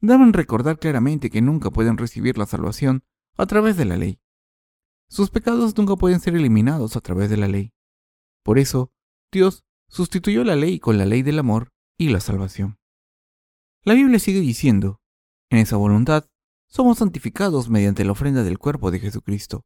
deben 0.00 0.32
recordar 0.32 0.78
claramente 0.78 1.28
que 1.28 1.42
nunca 1.42 1.70
pueden 1.70 1.98
recibir 1.98 2.38
la 2.38 2.46
salvación 2.46 3.04
a 3.36 3.44
través 3.44 3.76
de 3.76 3.84
la 3.84 3.98
ley. 3.98 4.18
Sus 5.10 5.28
pecados 5.30 5.76
nunca 5.76 5.96
pueden 5.96 6.18
ser 6.18 6.34
eliminados 6.34 6.96
a 6.96 7.02
través 7.02 7.28
de 7.28 7.36
la 7.36 7.46
ley. 7.46 7.74
Por 8.42 8.58
eso, 8.58 8.90
Dios 9.30 9.64
sustituyó 9.88 10.44
la 10.44 10.56
ley 10.56 10.80
con 10.80 10.96
la 10.96 11.04
ley 11.04 11.22
del 11.22 11.38
amor 11.38 11.74
y 11.98 12.08
la 12.08 12.20
salvación. 12.20 12.78
La 13.82 13.92
Biblia 13.92 14.18
sigue 14.18 14.40
diciendo, 14.40 15.02
en 15.50 15.58
esa 15.58 15.76
voluntad 15.76 16.28
somos 16.68 16.98
santificados 16.98 17.68
mediante 17.68 18.04
la 18.04 18.12
ofrenda 18.12 18.42
del 18.42 18.58
cuerpo 18.58 18.90
de 18.90 18.98
Jesucristo, 18.98 19.64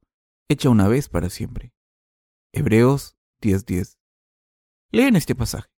hecha 0.48 0.70
una 0.70 0.88
vez 0.88 1.08
para 1.08 1.30
siempre. 1.30 1.72
Hebreos 2.52 3.16
10:10. 3.40 3.96
Lean 4.90 5.14
este 5.14 5.36
pasaje. 5.36 5.68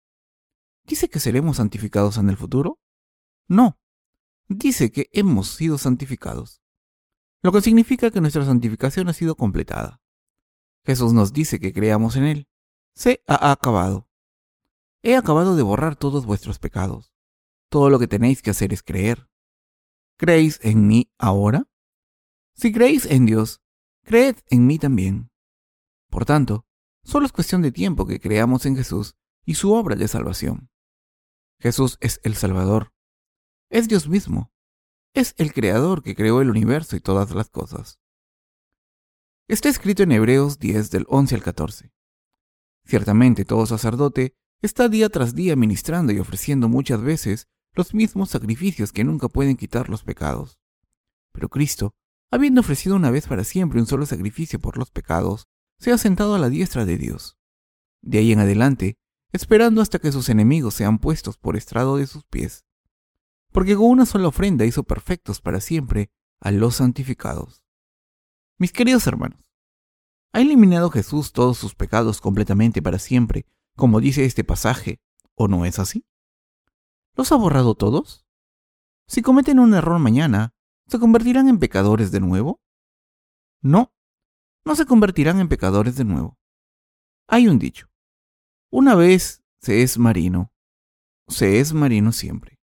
¿Dice 0.85 1.09
que 1.09 1.21
seremos 1.21 1.59
santificados 1.59 2.19
en 2.19 2.29
el 2.31 2.37
futuro? 2.37 2.81
No. 3.49 3.79
Dice 4.49 4.91
que 4.91 5.09
hemos 5.13 5.49
sido 5.49 5.79
santificados 5.79 6.63
lo 7.43 7.51
que 7.51 7.61
significa 7.61 8.11
que 8.11 8.21
nuestra 8.21 8.45
santificación 8.45 9.09
ha 9.09 9.13
sido 9.13 9.35
completada. 9.35 10.01
Jesús 10.85 11.13
nos 11.13 11.33
dice 11.33 11.59
que 11.59 11.73
creamos 11.73 12.15
en 12.17 12.25
Él. 12.25 12.49
Se 12.95 13.23
ha 13.27 13.51
acabado. 13.51 14.09
He 15.03 15.17
acabado 15.17 15.57
de 15.57 15.63
borrar 15.63 15.97
todos 15.97 16.25
vuestros 16.25 16.61
pecados. 16.61 17.13
Todo 17.69 17.91
lo 17.91 17.99
que 17.99 18.07
tenéis 18.07 18.43
que 18.43 18.51
hacer 18.51 18.73
es 18.73 18.83
creer. 18.83 19.29
¿Creéis 20.17 20.61
en 20.63 20.87
mí 20.87 21.11
ahora? 21.19 21.69
Si 22.55 22.71
creéis 22.71 23.07
en 23.07 23.27
Dios, 23.27 23.61
creed 24.05 24.37
en 24.49 24.67
mí 24.67 24.79
también. 24.79 25.33
Por 26.11 26.25
tanto, 26.25 26.65
solo 27.03 27.27
es 27.27 27.33
cuestión 27.33 27.63
de 27.63 27.73
tiempo 27.73 28.07
que 28.07 28.21
creamos 28.21 28.67
en 28.67 28.77
Jesús 28.77 29.17
y 29.45 29.55
su 29.55 29.73
obra 29.73 29.97
de 29.97 30.07
salvación. 30.07 30.71
Jesús 31.63 31.97
es 32.01 32.21
el 32.23 32.35
Salvador. 32.35 32.93
Es 33.71 33.89
Dios 33.89 34.09
mismo 34.09 34.53
es 35.15 35.35
el 35.37 35.53
creador 35.53 36.03
que 36.03 36.15
creó 36.15 36.41
el 36.41 36.51
universo 36.51 36.97
y 36.97 37.01
todas 37.01 37.33
las 37.33 37.51
cosas. 37.51 37.99
Está 39.49 39.69
escrito 39.69 40.03
en 40.03 40.13
Hebreos 40.13 40.59
10 40.59 40.91
del 40.91 41.05
11 41.09 41.35
al 41.35 41.43
14. 41.43 41.93
Ciertamente 42.85 43.45
todo 43.45 43.67
sacerdote 43.67 44.35
está 44.63 44.89
día 44.89 45.09
tras 45.09 45.35
día 45.35 45.57
ministrando 45.57 46.13
y 46.13 46.19
ofreciendo 46.19 46.69
muchas 46.69 47.03
veces 47.03 47.49
los 47.75 47.95
mismos 47.95 48.31
sacrificios 48.31 48.93
que 48.93 49.05
nunca 49.05 49.29
pueden 49.29 49.57
quitar 49.57 49.89
los 49.89 50.03
pecados. 50.03 50.59
Pero 51.33 51.49
Cristo, 51.49 51.95
habiendo 52.31 52.61
ofrecido 52.61 52.97
una 52.97 53.11
vez 53.11 53.27
para 53.27 53.45
siempre 53.45 53.81
un 53.81 53.87
solo 53.87 54.07
sacrificio 54.07 54.59
por 54.61 54.79
los 54.79 54.91
pecados, 54.91 55.49
se 55.79 55.93
ha 55.93 55.99
sentado 55.99 56.35
a 56.35 56.39
la 56.39 56.49
diestra 56.49 56.85
de 56.85 56.97
Dios. 56.97 57.37
De 58.01 58.19
ahí 58.19 58.33
en 58.33 58.41
adelante, 58.41 58.99
esperando 59.33 59.81
hasta 59.81 59.99
que 59.99 60.13
sus 60.13 60.29
enemigos 60.29 60.75
sean 60.75 60.99
puestos 60.99 61.37
por 61.37 61.57
estrado 61.57 61.97
de 61.97 62.07
sus 62.07 62.25
pies 62.25 62.65
porque 63.53 63.77
con 63.77 63.87
una 63.87 64.07
sola 64.07 64.29
ofrenda 64.29 64.65
hizo 64.65 64.83
perfectos 64.83 65.41
para 65.41 65.61
siempre 65.61 66.11
a 66.41 66.51
los 66.51 66.77
santificados. 66.77 67.63
Mis 68.59 68.73
queridos 68.73 69.07
hermanos, 69.07 69.53
¿ha 70.33 70.41
eliminado 70.41 70.91
Jesús 70.91 71.33
todos 71.33 71.59
sus 71.59 71.75
pecados 71.75 72.21
completamente 72.21 72.83
para 72.83 72.99
siempre, 72.99 73.47
como 73.77 74.01
dice 74.01 74.25
este 74.25 74.43
pasaje, 74.43 75.01
o 75.35 75.49
no 75.49 75.65
es 75.67 75.79
así? 75.79 76.07
¿Los 77.15 77.31
ha 77.31 77.37
borrado 77.37 77.75
todos? 77.75 78.27
Si 79.07 79.21
cometen 79.21 79.59
un 79.59 79.75
error 79.75 79.99
mañana, 79.99 80.55
¿se 80.87 80.99
convertirán 80.99 81.49
en 81.49 81.59
pecadores 81.59 82.11
de 82.11 82.21
nuevo? 82.21 82.63
No, 83.61 83.95
no 84.65 84.75
se 84.75 84.87
convertirán 84.87 85.39
en 85.39 85.49
pecadores 85.49 85.97
de 85.97 86.05
nuevo. 86.05 86.39
Hay 87.29 87.49
un 87.49 87.59
dicho, 87.59 87.89
una 88.73 88.95
vez 88.95 89.45
se 89.61 89.83
es 89.83 89.99
marino, 89.99 90.51
se 91.29 91.61
es 91.61 91.75
marino 91.75 92.11
siempre. 92.11 92.59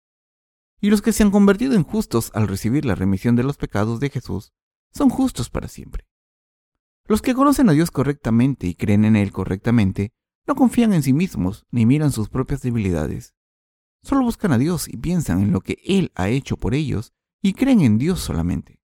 Y 0.82 0.90
los 0.90 1.04
que 1.04 1.14
se 1.14 1.22
han 1.22 1.30
convertido 1.30 1.76
en 1.76 1.84
justos 1.84 2.32
al 2.34 2.48
recibir 2.48 2.84
la 2.84 2.96
remisión 2.96 3.36
de 3.36 3.44
los 3.44 3.58
pecados 3.58 4.00
de 4.00 4.10
Jesús 4.10 4.52
son 4.92 5.10
justos 5.10 5.52
para 5.52 5.68
siempre. 5.68 6.08
Los 7.06 7.22
que 7.22 7.36
conocen 7.36 7.70
a 7.70 7.74
Dios 7.74 7.92
correctamente 7.92 8.66
y 8.66 8.74
creen 8.74 9.06
en 9.06 9.16
Él 9.16 9.32
correctamente 9.32 10.12
no 10.48 10.56
confían 10.56 10.94
en 10.94 11.04
sí 11.04 11.14
mismos 11.14 11.68
ni 11.70 11.86
miran 11.86 12.12
sus 12.12 12.28
propias 12.28 12.64
debilidades. 12.64 13.36
Solo 14.02 14.24
buscan 14.24 14.52
a 14.52 14.58
Dios 14.58 14.88
y 14.88 14.98
piensan 14.98 15.42
en 15.42 15.52
lo 15.52 15.62
que 15.62 15.78
Él 15.86 16.12
ha 16.16 16.30
hecho 16.30 16.58
por 16.58 16.74
ellos 16.74 17.14
y 17.44 17.54
creen 17.54 17.82
en 17.82 18.00
Dios 18.00 18.20
solamente. 18.20 18.82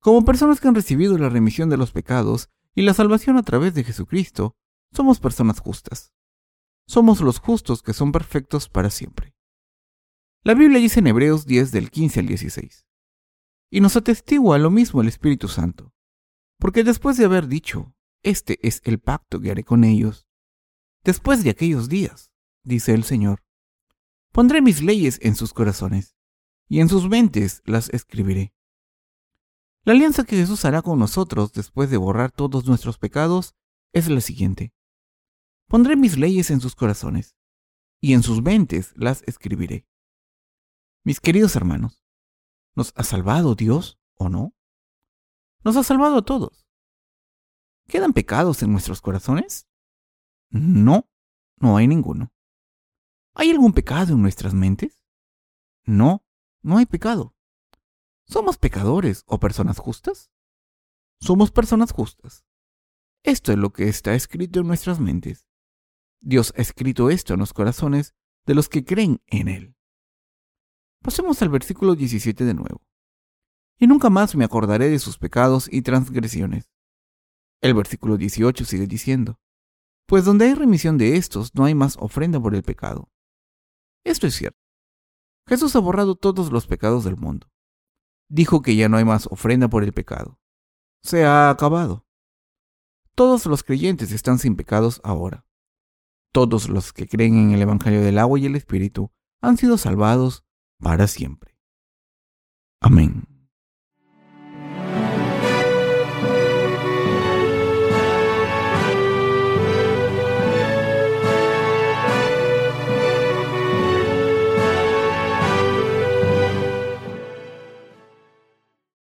Como 0.00 0.24
personas 0.24 0.58
que 0.58 0.68
han 0.68 0.74
recibido 0.74 1.18
la 1.18 1.28
remisión 1.28 1.68
de 1.68 1.76
los 1.76 1.92
pecados 1.92 2.48
y 2.74 2.80
la 2.80 2.94
salvación 2.94 3.36
a 3.36 3.42
través 3.42 3.74
de 3.74 3.84
Jesucristo, 3.84 4.56
somos 4.92 5.20
personas 5.20 5.60
justas. 5.60 6.12
Somos 6.86 7.20
los 7.20 7.38
justos 7.38 7.82
que 7.82 7.92
son 7.92 8.12
perfectos 8.12 8.68
para 8.68 8.90
siempre. 8.90 9.34
La 10.42 10.54
Biblia 10.54 10.80
dice 10.80 11.00
en 11.00 11.08
Hebreos 11.08 11.46
10 11.46 11.72
del 11.72 11.90
15 11.90 12.20
al 12.20 12.26
16. 12.26 12.86
Y 13.70 13.80
nos 13.80 13.96
atestigua 13.96 14.56
lo 14.58 14.70
mismo 14.70 15.02
el 15.02 15.08
Espíritu 15.08 15.48
Santo, 15.48 15.92
porque 16.58 16.84
después 16.84 17.16
de 17.16 17.26
haber 17.26 17.48
dicho, 17.48 17.94
este 18.22 18.58
es 18.66 18.80
el 18.84 18.98
pacto 18.98 19.40
que 19.40 19.50
haré 19.50 19.64
con 19.64 19.84
ellos, 19.84 20.26
después 21.04 21.44
de 21.44 21.50
aquellos 21.50 21.88
días, 21.88 22.32
dice 22.62 22.94
el 22.94 23.04
Señor, 23.04 23.44
pondré 24.32 24.62
mis 24.62 24.82
leyes 24.82 25.18
en 25.22 25.34
sus 25.34 25.52
corazones, 25.52 26.16
y 26.66 26.80
en 26.80 26.88
sus 26.88 27.08
mentes 27.08 27.62
las 27.66 27.90
escribiré. 27.90 28.54
La 29.84 29.92
alianza 29.92 30.24
que 30.24 30.36
Jesús 30.36 30.64
hará 30.64 30.82
con 30.82 30.98
nosotros 30.98 31.52
después 31.52 31.90
de 31.90 31.96
borrar 31.96 32.30
todos 32.30 32.66
nuestros 32.66 32.98
pecados 32.98 33.54
es 33.92 34.08
la 34.08 34.20
siguiente. 34.20 34.72
Pondré 35.68 35.96
mis 35.96 36.16
leyes 36.16 36.50
en 36.50 36.60
sus 36.60 36.74
corazones, 36.74 37.36
y 38.00 38.14
en 38.14 38.22
sus 38.22 38.42
mentes 38.42 38.92
las 38.96 39.22
escribiré. 39.26 39.86
Mis 41.04 41.20
queridos 41.20 41.56
hermanos, 41.56 42.02
¿nos 42.74 42.92
ha 42.96 43.04
salvado 43.04 43.54
Dios 43.54 43.98
o 44.14 44.30
no? 44.30 44.54
Nos 45.64 45.76
ha 45.76 45.82
salvado 45.82 46.16
a 46.18 46.24
todos. 46.24 46.66
¿Quedan 47.86 48.14
pecados 48.14 48.62
en 48.62 48.72
nuestros 48.72 49.02
corazones? 49.02 49.68
No, 50.48 51.08
no 51.56 51.76
hay 51.76 51.86
ninguno. 51.86 52.32
¿Hay 53.34 53.50
algún 53.50 53.72
pecado 53.72 54.14
en 54.14 54.22
nuestras 54.22 54.54
mentes? 54.54 55.04
No, 55.84 56.24
no 56.62 56.78
hay 56.78 56.86
pecado. 56.86 57.34
¿Somos 58.24 58.58
pecadores 58.58 59.22
o 59.26 59.38
personas 59.38 59.78
justas? 59.78 60.30
Somos 61.20 61.50
personas 61.50 61.92
justas. 61.92 62.44
Esto 63.22 63.52
es 63.52 63.58
lo 63.58 63.72
que 63.72 63.88
está 63.88 64.14
escrito 64.14 64.60
en 64.60 64.66
nuestras 64.66 65.00
mentes. 65.00 65.47
Dios 66.20 66.52
ha 66.56 66.62
escrito 66.62 67.10
esto 67.10 67.34
en 67.34 67.40
los 67.40 67.52
corazones 67.52 68.14
de 68.46 68.54
los 68.54 68.68
que 68.68 68.84
creen 68.84 69.22
en 69.26 69.48
Él. 69.48 69.76
Pasemos 71.02 71.40
al 71.42 71.48
versículo 71.48 71.94
17 71.94 72.44
de 72.44 72.54
nuevo. 72.54 72.82
Y 73.78 73.86
nunca 73.86 74.10
más 74.10 74.34
me 74.34 74.44
acordaré 74.44 74.88
de 74.88 74.98
sus 74.98 75.18
pecados 75.18 75.68
y 75.70 75.82
transgresiones. 75.82 76.70
El 77.60 77.74
versículo 77.74 78.16
18 78.16 78.64
sigue 78.64 78.86
diciendo, 78.86 79.40
Pues 80.06 80.24
donde 80.24 80.46
hay 80.46 80.54
remisión 80.54 80.98
de 80.98 81.16
estos, 81.16 81.54
no 81.54 81.64
hay 81.64 81.74
más 81.74 81.96
ofrenda 81.98 82.40
por 82.40 82.54
el 82.54 82.62
pecado. 82.62 83.10
Esto 84.04 84.26
es 84.26 84.34
cierto. 84.34 84.58
Jesús 85.46 85.74
ha 85.76 85.78
borrado 85.78 86.14
todos 86.14 86.52
los 86.52 86.66
pecados 86.66 87.04
del 87.04 87.16
mundo. 87.16 87.48
Dijo 88.28 88.60
que 88.60 88.76
ya 88.76 88.88
no 88.88 88.96
hay 88.96 89.04
más 89.04 89.26
ofrenda 89.26 89.68
por 89.68 89.84
el 89.84 89.92
pecado. 89.92 90.38
Se 91.02 91.24
ha 91.24 91.48
acabado. 91.48 92.06
Todos 93.14 93.46
los 93.46 93.62
creyentes 93.62 94.12
están 94.12 94.38
sin 94.38 94.56
pecados 94.56 95.00
ahora. 95.02 95.47
Todos 96.32 96.68
los 96.68 96.92
que 96.92 97.06
creen 97.06 97.36
en 97.36 97.50
el 97.52 97.62
Evangelio 97.62 98.02
del 98.02 98.18
agua 98.18 98.38
y 98.38 98.46
el 98.46 98.56
Espíritu 98.56 99.10
han 99.40 99.56
sido 99.56 99.78
salvados 99.78 100.44
para 100.78 101.06
siempre. 101.06 101.58
Amén. 102.80 103.37